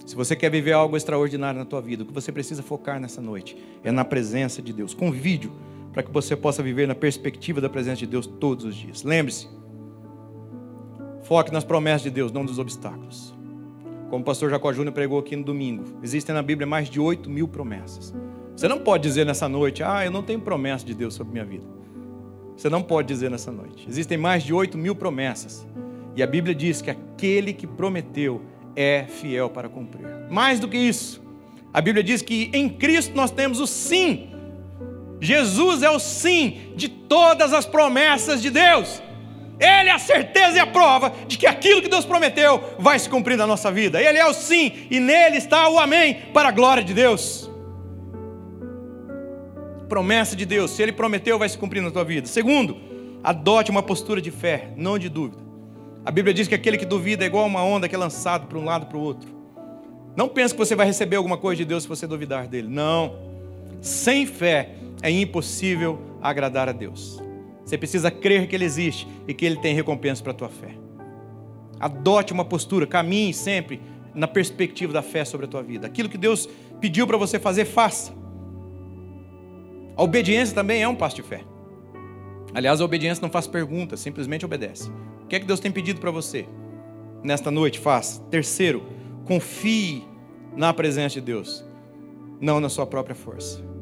Se 0.05 0.15
você 0.15 0.35
quer 0.35 0.49
viver 0.49 0.71
algo 0.71 0.95
extraordinário 0.95 1.59
na 1.59 1.65
tua 1.65 1.81
vida, 1.81 2.03
o 2.03 2.05
que 2.05 2.13
você 2.13 2.31
precisa 2.31 2.61
focar 2.61 2.99
nessa 2.99 3.21
noite 3.21 3.57
é 3.83 3.91
na 3.91 4.05
presença 4.05 4.61
de 4.61 4.71
Deus. 4.71 4.93
Convide 4.93 5.51
para 5.91 6.03
que 6.03 6.11
você 6.11 6.35
possa 6.35 6.61
viver 6.61 6.87
na 6.87 6.95
perspectiva 6.95 7.59
da 7.59 7.69
presença 7.69 7.97
de 7.97 8.07
Deus 8.07 8.27
todos 8.27 8.65
os 8.65 8.75
dias. 8.75 9.03
Lembre-se, 9.03 9.47
foque 11.25 11.51
nas 11.51 11.63
promessas 11.63 12.03
de 12.03 12.09
Deus, 12.09 12.31
não 12.31 12.43
nos 12.43 12.59
obstáculos. 12.59 13.33
Como 14.09 14.21
o 14.21 14.25
pastor 14.25 14.49
Jacó 14.49 14.71
Júnior 14.71 14.93
pregou 14.93 15.19
aqui 15.19 15.35
no 15.35 15.43
domingo, 15.43 15.83
existem 16.01 16.33
na 16.33 16.41
Bíblia 16.41 16.67
mais 16.67 16.89
de 16.89 16.99
8 16.99 17.29
mil 17.29 17.47
promessas. 17.47 18.13
Você 18.55 18.67
não 18.67 18.79
pode 18.79 19.03
dizer 19.03 19.25
nessa 19.25 19.49
noite, 19.49 19.83
ah, 19.83 20.05
eu 20.05 20.11
não 20.11 20.23
tenho 20.23 20.39
promessa 20.39 20.85
de 20.85 20.93
Deus 20.93 21.13
sobre 21.13 21.33
minha 21.33 21.43
vida. 21.43 21.65
Você 22.55 22.69
não 22.69 22.81
pode 22.81 23.07
dizer 23.07 23.29
nessa 23.29 23.51
noite. 23.51 23.85
Existem 23.89 24.17
mais 24.17 24.43
de 24.43 24.53
8 24.53 24.77
mil 24.77 24.95
promessas. 24.95 25.67
E 26.15 26.23
a 26.23 26.27
Bíblia 26.27 26.55
diz 26.55 26.81
que 26.81 26.89
aquele 26.89 27.51
que 27.51 27.67
prometeu 27.67 28.41
é 28.75 29.05
fiel 29.05 29.49
para 29.49 29.67
cumprir. 29.67 30.07
Mais 30.29 30.59
do 30.59 30.67
que 30.67 30.77
isso, 30.77 31.21
a 31.73 31.81
Bíblia 31.81 32.03
diz 32.03 32.21
que 32.21 32.49
em 32.53 32.69
Cristo 32.69 33.13
nós 33.15 33.31
temos 33.31 33.59
o 33.59 33.67
sim. 33.67 34.29
Jesus 35.19 35.83
é 35.83 35.89
o 35.89 35.99
sim 35.99 36.71
de 36.75 36.87
todas 36.87 37.51
as 37.51 37.65
promessas 37.65 38.41
de 38.41 38.49
Deus. 38.49 39.01
Ele 39.59 39.89
é 39.89 39.91
a 39.91 39.99
certeza 39.99 40.57
e 40.57 40.59
a 40.59 40.67
prova 40.67 41.13
de 41.27 41.37
que 41.37 41.47
aquilo 41.47 41.81
que 41.81 41.87
Deus 41.87 42.05
prometeu 42.05 42.61
vai 42.77 42.99
se 42.99 43.09
cumprir 43.09 43.37
na 43.37 43.47
nossa 43.47 43.71
vida. 43.71 44.01
Ele 44.01 44.17
é 44.17 44.25
o 44.25 44.33
sim 44.33 44.87
e 44.89 44.99
nele 44.99 45.37
está 45.37 45.69
o 45.69 45.79
amém 45.79 46.15
para 46.33 46.49
a 46.49 46.51
glória 46.51 46.83
de 46.83 46.93
Deus. 46.93 47.49
Promessa 49.87 50.35
de 50.35 50.45
Deus, 50.45 50.71
se 50.71 50.81
ele 50.81 50.91
prometeu, 50.91 51.39
vai 51.39 51.47
se 51.47 51.57
cumprir 51.57 51.81
na 51.81 51.91
tua 51.91 52.03
vida. 52.03 52.27
Segundo, 52.27 52.77
adote 53.23 53.71
uma 53.71 53.83
postura 53.83 54.21
de 54.21 54.31
fé, 54.31 54.71
não 54.75 54.97
de 54.97 55.09
dúvida. 55.09 55.43
A 56.05 56.11
Bíblia 56.11 56.33
diz 56.33 56.47
que 56.47 56.55
aquele 56.55 56.77
que 56.77 56.85
duvida 56.85 57.23
é 57.23 57.27
igual 57.27 57.43
a 57.43 57.47
uma 57.47 57.63
onda 57.63 57.87
que 57.87 57.95
é 57.95 57.97
lançado 57.97 58.47
para 58.47 58.57
um 58.57 58.65
lado 58.65 58.87
para 58.87 58.97
o 58.97 59.01
outro. 59.01 59.33
Não 60.15 60.27
pense 60.27 60.53
que 60.53 60.59
você 60.59 60.75
vai 60.75 60.85
receber 60.85 61.15
alguma 61.15 61.37
coisa 61.37 61.57
de 61.57 61.65
Deus 61.65 61.83
se 61.83 61.89
você 61.89 62.05
duvidar 62.05 62.47
dele. 62.47 62.67
Não. 62.67 63.15
Sem 63.81 64.25
fé 64.25 64.69
é 65.01 65.09
impossível 65.09 65.99
agradar 66.21 66.69
a 66.69 66.71
Deus. 66.71 67.24
Você 67.65 67.77
precisa 67.77 68.11
crer 68.11 68.47
que 68.47 68.55
Ele 68.55 68.65
existe 68.65 69.07
e 69.27 69.33
que 69.33 69.45
Ele 69.45 69.57
tem 69.57 69.73
recompensa 69.73 70.21
para 70.21 70.31
a 70.31 70.35
tua 70.35 70.49
fé. 70.49 70.75
Adote 71.79 72.31
uma 72.31 72.45
postura, 72.45 72.85
caminhe 72.85 73.33
sempre 73.33 73.81
na 74.13 74.27
perspectiva 74.27 74.93
da 74.93 75.01
fé 75.01 75.25
sobre 75.25 75.47
a 75.47 75.49
tua 75.49 75.63
vida. 75.63 75.87
Aquilo 75.87 76.07
que 76.07 76.17
Deus 76.17 76.47
pediu 76.79 77.07
para 77.07 77.17
você 77.17 77.39
fazer, 77.39 77.65
faça. 77.65 78.13
A 79.97 80.03
obediência 80.03 80.53
também 80.53 80.83
é 80.83 80.87
um 80.87 80.95
passo 80.95 81.15
de 81.15 81.23
fé. 81.23 81.41
Aliás, 82.53 82.79
a 82.79 82.85
obediência 82.85 83.21
não 83.21 83.29
faz 83.29 83.47
perguntas, 83.47 83.99
simplesmente 83.99 84.45
obedece. 84.45 84.89
O 85.23 85.27
que 85.27 85.35
é 85.35 85.39
que 85.39 85.45
Deus 85.45 85.59
tem 85.59 85.71
pedido 85.71 85.99
para 85.99 86.11
você? 86.11 86.45
Nesta 87.23 87.49
noite, 87.49 87.79
faz. 87.79 88.23
Terceiro, 88.29 88.83
confie 89.25 90.03
na 90.55 90.73
presença 90.73 91.15
de 91.15 91.21
Deus, 91.21 91.65
não 92.39 92.59
na 92.59 92.69
sua 92.69 92.85
própria 92.85 93.15
força. 93.15 93.74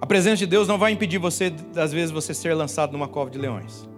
A 0.00 0.06
presença 0.06 0.38
de 0.38 0.46
Deus 0.46 0.66
não 0.66 0.78
vai 0.78 0.92
impedir 0.92 1.18
você, 1.18 1.52
às 1.76 1.92
vezes, 1.92 2.10
você 2.10 2.32
ser 2.32 2.54
lançado 2.54 2.92
numa 2.92 3.06
cova 3.06 3.30
de 3.30 3.38
leões. 3.38 3.88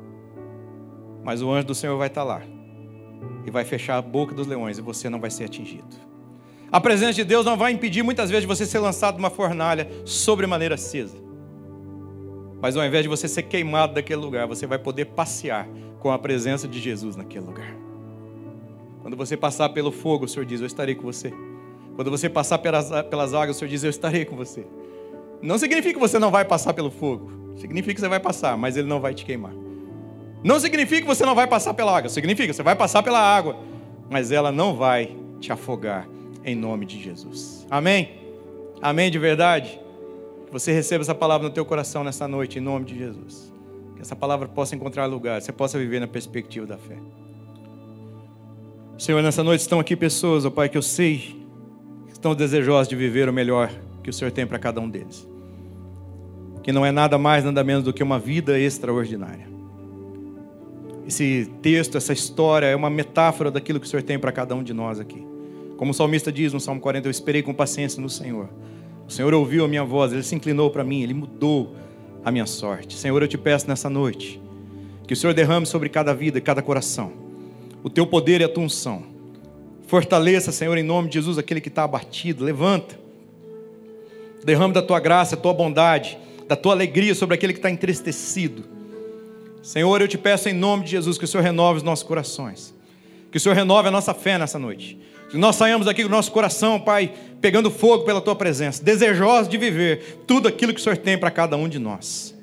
Mas 1.22 1.40
o 1.40 1.50
anjo 1.50 1.68
do 1.68 1.74
Senhor 1.74 1.96
vai 1.96 2.08
estar 2.08 2.24
lá 2.24 2.42
e 3.46 3.50
vai 3.50 3.64
fechar 3.64 3.98
a 3.98 4.02
boca 4.02 4.34
dos 4.34 4.46
leões 4.46 4.78
e 4.78 4.82
você 4.82 5.08
não 5.08 5.20
vai 5.20 5.30
ser 5.30 5.44
atingido. 5.44 5.96
A 6.70 6.80
presença 6.80 7.12
de 7.12 7.24
Deus 7.24 7.44
não 7.44 7.56
vai 7.56 7.70
impedir 7.70 8.02
muitas 8.02 8.30
vezes 8.30 8.42
de 8.42 8.48
você 8.48 8.66
ser 8.66 8.78
lançado 8.80 9.16
numa 9.16 9.30
fornalha 9.30 9.88
sobre 10.04 10.46
maneira 10.46 10.74
acesa. 10.74 11.16
Mas 12.60 12.76
ao 12.76 12.84
invés 12.84 13.02
de 13.02 13.08
você 13.08 13.28
ser 13.28 13.42
queimado 13.42 13.94
daquele 13.94 14.20
lugar, 14.20 14.46
você 14.46 14.66
vai 14.66 14.78
poder 14.78 15.06
passear 15.06 15.68
com 16.00 16.10
a 16.10 16.18
presença 16.18 16.66
de 16.66 16.80
Jesus 16.80 17.14
naquele 17.14 17.44
lugar. 17.44 17.76
Quando 19.02 19.16
você 19.16 19.36
passar 19.36 19.68
pelo 19.68 19.92
fogo, 19.92 20.24
o 20.24 20.28
Senhor 20.28 20.44
diz: 20.44 20.60
Eu 20.60 20.66
estarei 20.66 20.94
com 20.94 21.02
você. 21.02 21.32
Quando 21.94 22.10
você 22.10 22.28
passar 22.28 22.58
pelas, 22.58 22.90
pelas 23.06 23.34
águas, 23.34 23.56
o 23.56 23.58
Senhor 23.58 23.68
diz: 23.68 23.84
Eu 23.84 23.90
estarei 23.90 24.24
com 24.24 24.36
você. 24.36 24.64
Não 25.42 25.58
significa 25.58 25.94
que 25.94 26.00
você 26.00 26.18
não 26.18 26.30
vai 26.30 26.44
passar 26.44 26.72
pelo 26.72 26.90
fogo. 26.90 27.32
Significa 27.56 27.94
que 27.94 28.00
você 28.00 28.08
vai 28.08 28.20
passar, 28.20 28.56
mas 28.56 28.76
ele 28.76 28.88
não 28.88 29.00
vai 29.00 29.12
te 29.12 29.24
queimar. 29.24 29.52
Não 30.42 30.58
significa 30.58 31.02
que 31.02 31.06
você 31.06 31.24
não 31.24 31.34
vai 31.34 31.46
passar 31.46 31.74
pela 31.74 31.96
água. 31.96 32.08
Significa 32.08 32.48
que 32.48 32.54
você 32.54 32.62
vai 32.62 32.74
passar 32.74 33.02
pela 33.02 33.18
água, 33.18 33.56
mas 34.08 34.32
ela 34.32 34.50
não 34.50 34.74
vai 34.74 35.16
te 35.40 35.52
afogar 35.52 36.08
em 36.44 36.54
nome 36.54 36.86
de 36.86 37.02
Jesus. 37.02 37.66
Amém? 37.70 38.20
Amém 38.80 39.10
de 39.10 39.18
verdade? 39.18 39.80
Que 40.46 40.52
você 40.52 40.72
receba 40.72 41.02
essa 41.02 41.14
palavra 41.14 41.48
no 41.48 41.54
teu 41.54 41.64
coração 41.64 42.02
nessa 42.02 42.26
noite, 42.26 42.58
em 42.58 42.62
nome 42.62 42.84
de 42.84 42.98
Jesus. 42.98 43.52
Que 43.96 44.02
essa 44.02 44.16
palavra 44.16 44.48
possa 44.48 44.74
encontrar 44.74 45.06
lugar, 45.06 45.40
você 45.40 45.52
possa 45.52 45.78
viver 45.78 46.00
na 46.00 46.08
perspectiva 46.08 46.66
da 46.66 46.78
fé. 46.78 46.96
Senhor, 48.98 49.22
nessa 49.22 49.42
noite 49.42 49.60
estão 49.60 49.80
aqui 49.80 49.96
pessoas, 49.96 50.44
ó 50.44 50.50
Pai, 50.50 50.68
que 50.68 50.78
eu 50.78 50.82
sei 50.82 51.44
que 52.06 52.12
estão 52.12 52.34
desejosas 52.34 52.88
de 52.88 52.94
viver 52.94 53.28
o 53.28 53.32
melhor 53.32 53.70
que 54.02 54.10
o 54.10 54.12
Senhor 54.12 54.30
tem 54.30 54.46
para 54.46 54.58
cada 54.58 54.80
um 54.80 54.88
deles. 54.88 55.31
Que 56.62 56.72
não 56.72 56.84
é 56.84 56.92
nada 56.92 57.18
mais, 57.18 57.44
nada 57.44 57.62
menos 57.64 57.84
do 57.84 57.92
que 57.92 58.02
uma 58.02 58.18
vida 58.18 58.58
extraordinária. 58.58 59.48
Esse 61.06 61.50
texto, 61.60 61.96
essa 61.96 62.12
história 62.12 62.66
é 62.66 62.76
uma 62.76 62.88
metáfora 62.88 63.50
daquilo 63.50 63.80
que 63.80 63.86
o 63.86 63.88
Senhor 63.88 64.02
tem 64.02 64.18
para 64.18 64.30
cada 64.30 64.54
um 64.54 64.62
de 64.62 64.72
nós 64.72 65.00
aqui. 65.00 65.26
Como 65.76 65.90
o 65.90 65.94
salmista 65.94 66.30
diz 66.30 66.52
no 66.52 66.60
Salmo 66.60 66.80
40, 66.80 67.08
eu 67.08 67.10
esperei 67.10 67.42
com 67.42 67.52
paciência 67.52 68.00
no 68.00 68.08
Senhor. 68.08 68.48
O 69.08 69.10
Senhor 69.10 69.34
ouviu 69.34 69.64
a 69.64 69.68
minha 69.68 69.84
voz, 69.84 70.12
ele 70.12 70.22
se 70.22 70.34
inclinou 70.34 70.70
para 70.70 70.84
mim, 70.84 71.02
ele 71.02 71.14
mudou 71.14 71.74
a 72.24 72.30
minha 72.30 72.46
sorte. 72.46 72.96
Senhor, 72.96 73.20
eu 73.20 73.26
te 73.26 73.36
peço 73.36 73.68
nessa 73.68 73.90
noite 73.90 74.40
que 75.06 75.12
o 75.12 75.16
Senhor 75.16 75.34
derrame 75.34 75.66
sobre 75.66 75.88
cada 75.88 76.14
vida 76.14 76.38
e 76.38 76.40
cada 76.40 76.62
coração 76.62 77.22
o 77.82 77.90
teu 77.90 78.06
poder 78.06 78.40
e 78.40 78.44
a 78.44 78.48
tua 78.48 78.64
unção. 78.64 79.02
Fortaleça, 79.86 80.52
Senhor, 80.52 80.78
em 80.78 80.82
nome 80.82 81.08
de 81.08 81.14
Jesus, 81.14 81.36
aquele 81.36 81.60
que 81.60 81.68
está 81.68 81.84
abatido. 81.84 82.44
Levanta. 82.44 82.98
Derrame 84.44 84.72
da 84.72 84.82
tua 84.82 85.00
graça, 85.00 85.36
da 85.36 85.42
tua 85.42 85.52
bondade, 85.52 86.18
da 86.52 86.56
tua 86.56 86.74
alegria 86.74 87.14
sobre 87.14 87.34
aquele 87.34 87.54
que 87.54 87.60
está 87.60 87.70
entristecido. 87.70 88.62
Senhor, 89.62 90.02
eu 90.02 90.06
te 90.06 90.18
peço 90.18 90.50
em 90.50 90.52
nome 90.52 90.84
de 90.84 90.90
Jesus 90.90 91.16
que 91.16 91.24
o 91.24 91.26
Senhor 91.26 91.42
renove 91.42 91.78
os 91.78 91.82
nossos 91.82 92.04
corações. 92.04 92.74
Que 93.30 93.38
o 93.38 93.40
Senhor 93.40 93.54
renove 93.54 93.88
a 93.88 93.90
nossa 93.90 94.12
fé 94.12 94.36
nessa 94.36 94.58
noite. 94.58 94.98
Que 95.30 95.38
nós 95.38 95.56
saímos 95.56 95.88
aqui 95.88 96.02
com 96.02 96.08
o 96.08 96.12
nosso 96.12 96.30
coração, 96.30 96.78
Pai, 96.78 97.10
pegando 97.40 97.70
fogo 97.70 98.04
pela 98.04 98.20
tua 98.20 98.36
presença, 98.36 98.84
desejosos 98.84 99.48
de 99.48 99.56
viver 99.56 100.24
tudo 100.26 100.46
aquilo 100.46 100.74
que 100.74 100.80
o 100.80 100.82
Senhor 100.82 100.98
tem 100.98 101.16
para 101.16 101.30
cada 101.30 101.56
um 101.56 101.66
de 101.66 101.78
nós. 101.78 102.34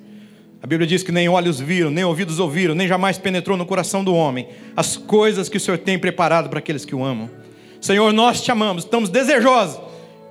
A 0.60 0.66
Bíblia 0.66 0.88
diz 0.88 1.04
que 1.04 1.12
nem 1.12 1.30
olhos 1.30 1.60
viram, 1.60 1.92
nem 1.92 2.04
ouvidos 2.04 2.40
ouviram, 2.40 2.74
nem 2.74 2.88
jamais 2.88 3.20
penetrou 3.20 3.56
no 3.56 3.66
coração 3.66 4.04
do 4.04 4.16
homem 4.16 4.48
as 4.76 4.98
coisas 4.98 5.48
que 5.48 5.58
o 5.58 5.60
Senhor 5.60 5.78
tem 5.78 6.00
preparado 6.00 6.50
para 6.50 6.58
aqueles 6.58 6.84
que 6.84 6.96
o 6.96 7.06
amam. 7.06 7.30
Senhor, 7.80 8.12
nós 8.12 8.42
te 8.42 8.52
amamos, 8.52 8.86
estamos 8.86 9.08
desejosos 9.08 9.80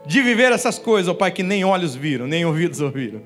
de 0.09 0.23
viver 0.23 0.51
essas 0.53 0.79
coisas, 0.79 1.07
ó 1.07 1.15
Pai, 1.15 1.31
que 1.31 1.43
nem 1.43 1.65
olhos 1.65 1.95
viram, 1.95 2.27
nem 2.27 2.45
ouvidos 2.45 2.81
ouviram. 2.83 3.21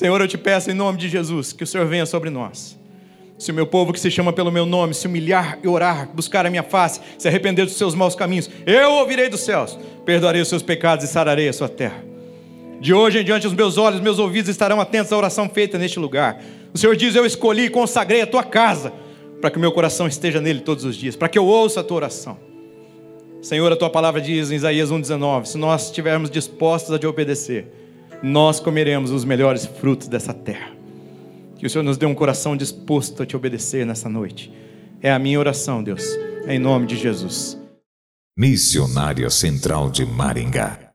Senhor, 0.00 0.18
eu 0.18 0.26
te 0.26 0.38
peço 0.38 0.70
em 0.70 0.72
nome 0.72 0.96
de 0.96 1.10
Jesus 1.10 1.52
que 1.52 1.62
o 1.62 1.66
Senhor 1.66 1.86
venha 1.86 2.06
sobre 2.06 2.30
nós. 2.30 2.74
Se 3.36 3.50
o 3.50 3.54
meu 3.54 3.66
povo 3.66 3.92
que 3.92 4.00
se 4.00 4.10
chama 4.10 4.32
pelo 4.32 4.50
meu 4.50 4.64
nome 4.64 4.94
se 4.94 5.06
humilhar 5.06 5.58
e 5.62 5.68
orar, 5.68 6.08
buscar 6.14 6.46
a 6.46 6.48
minha 6.48 6.62
face, 6.62 7.02
se 7.18 7.28
arrepender 7.28 7.66
dos 7.66 7.76
seus 7.76 7.94
maus 7.94 8.14
caminhos, 8.14 8.48
eu 8.64 8.92
ouvirei 8.92 9.28
dos 9.28 9.40
céus, 9.40 9.78
perdoarei 10.06 10.40
os 10.40 10.48
seus 10.48 10.62
pecados 10.62 11.04
e 11.04 11.08
sararei 11.08 11.50
a 11.50 11.52
sua 11.52 11.68
terra. 11.68 12.02
De 12.80 12.94
hoje 12.94 13.18
em 13.18 13.24
diante, 13.24 13.46
os 13.46 13.52
meus 13.52 13.76
olhos, 13.76 14.00
meus 14.00 14.18
ouvidos 14.18 14.48
estarão 14.48 14.80
atentos 14.80 15.12
à 15.12 15.18
oração 15.18 15.50
feita 15.50 15.76
neste 15.76 15.98
lugar. 15.98 16.42
O 16.72 16.78
Senhor 16.78 16.96
diz: 16.96 17.14
Eu 17.14 17.26
escolhi 17.26 17.64
e 17.64 17.68
consagrei 17.68 18.22
a 18.22 18.26
tua 18.26 18.42
casa, 18.42 18.94
para 19.38 19.50
que 19.50 19.58
o 19.58 19.60
meu 19.60 19.70
coração 19.70 20.06
esteja 20.06 20.40
nele 20.40 20.60
todos 20.60 20.86
os 20.86 20.96
dias, 20.96 21.14
para 21.14 21.28
que 21.28 21.38
eu 21.38 21.44
ouça 21.44 21.80
a 21.80 21.84
tua 21.84 21.98
oração. 21.98 22.38
Senhor, 23.42 23.70
a 23.70 23.76
tua 23.76 23.90
palavra 23.90 24.18
diz 24.18 24.50
em 24.50 24.54
Isaías 24.54 24.90
1,19: 24.90 25.44
Se 25.44 25.58
nós 25.58 25.88
estivermos 25.88 26.30
dispostos 26.30 26.90
a 26.90 26.98
te 26.98 27.06
obedecer, 27.06 27.70
nós 28.22 28.60
comeremos 28.60 29.10
os 29.10 29.24
melhores 29.24 29.64
frutos 29.64 30.08
dessa 30.08 30.34
terra. 30.34 30.72
Que 31.56 31.66
o 31.66 31.70
Senhor 31.70 31.84
nos 31.84 31.96
dê 31.96 32.06
um 32.06 32.14
coração 32.14 32.56
disposto 32.56 33.22
a 33.22 33.26
te 33.26 33.36
obedecer 33.36 33.84
nessa 33.84 34.08
noite. 34.08 34.52
É 35.00 35.10
a 35.10 35.18
minha 35.18 35.38
oração, 35.38 35.82
Deus, 35.82 36.04
em 36.46 36.58
nome 36.58 36.86
de 36.86 36.96
Jesus. 36.96 37.58
Missionária 38.36 39.28
Central 39.28 39.90
de 39.90 40.04
Maringá 40.04 40.89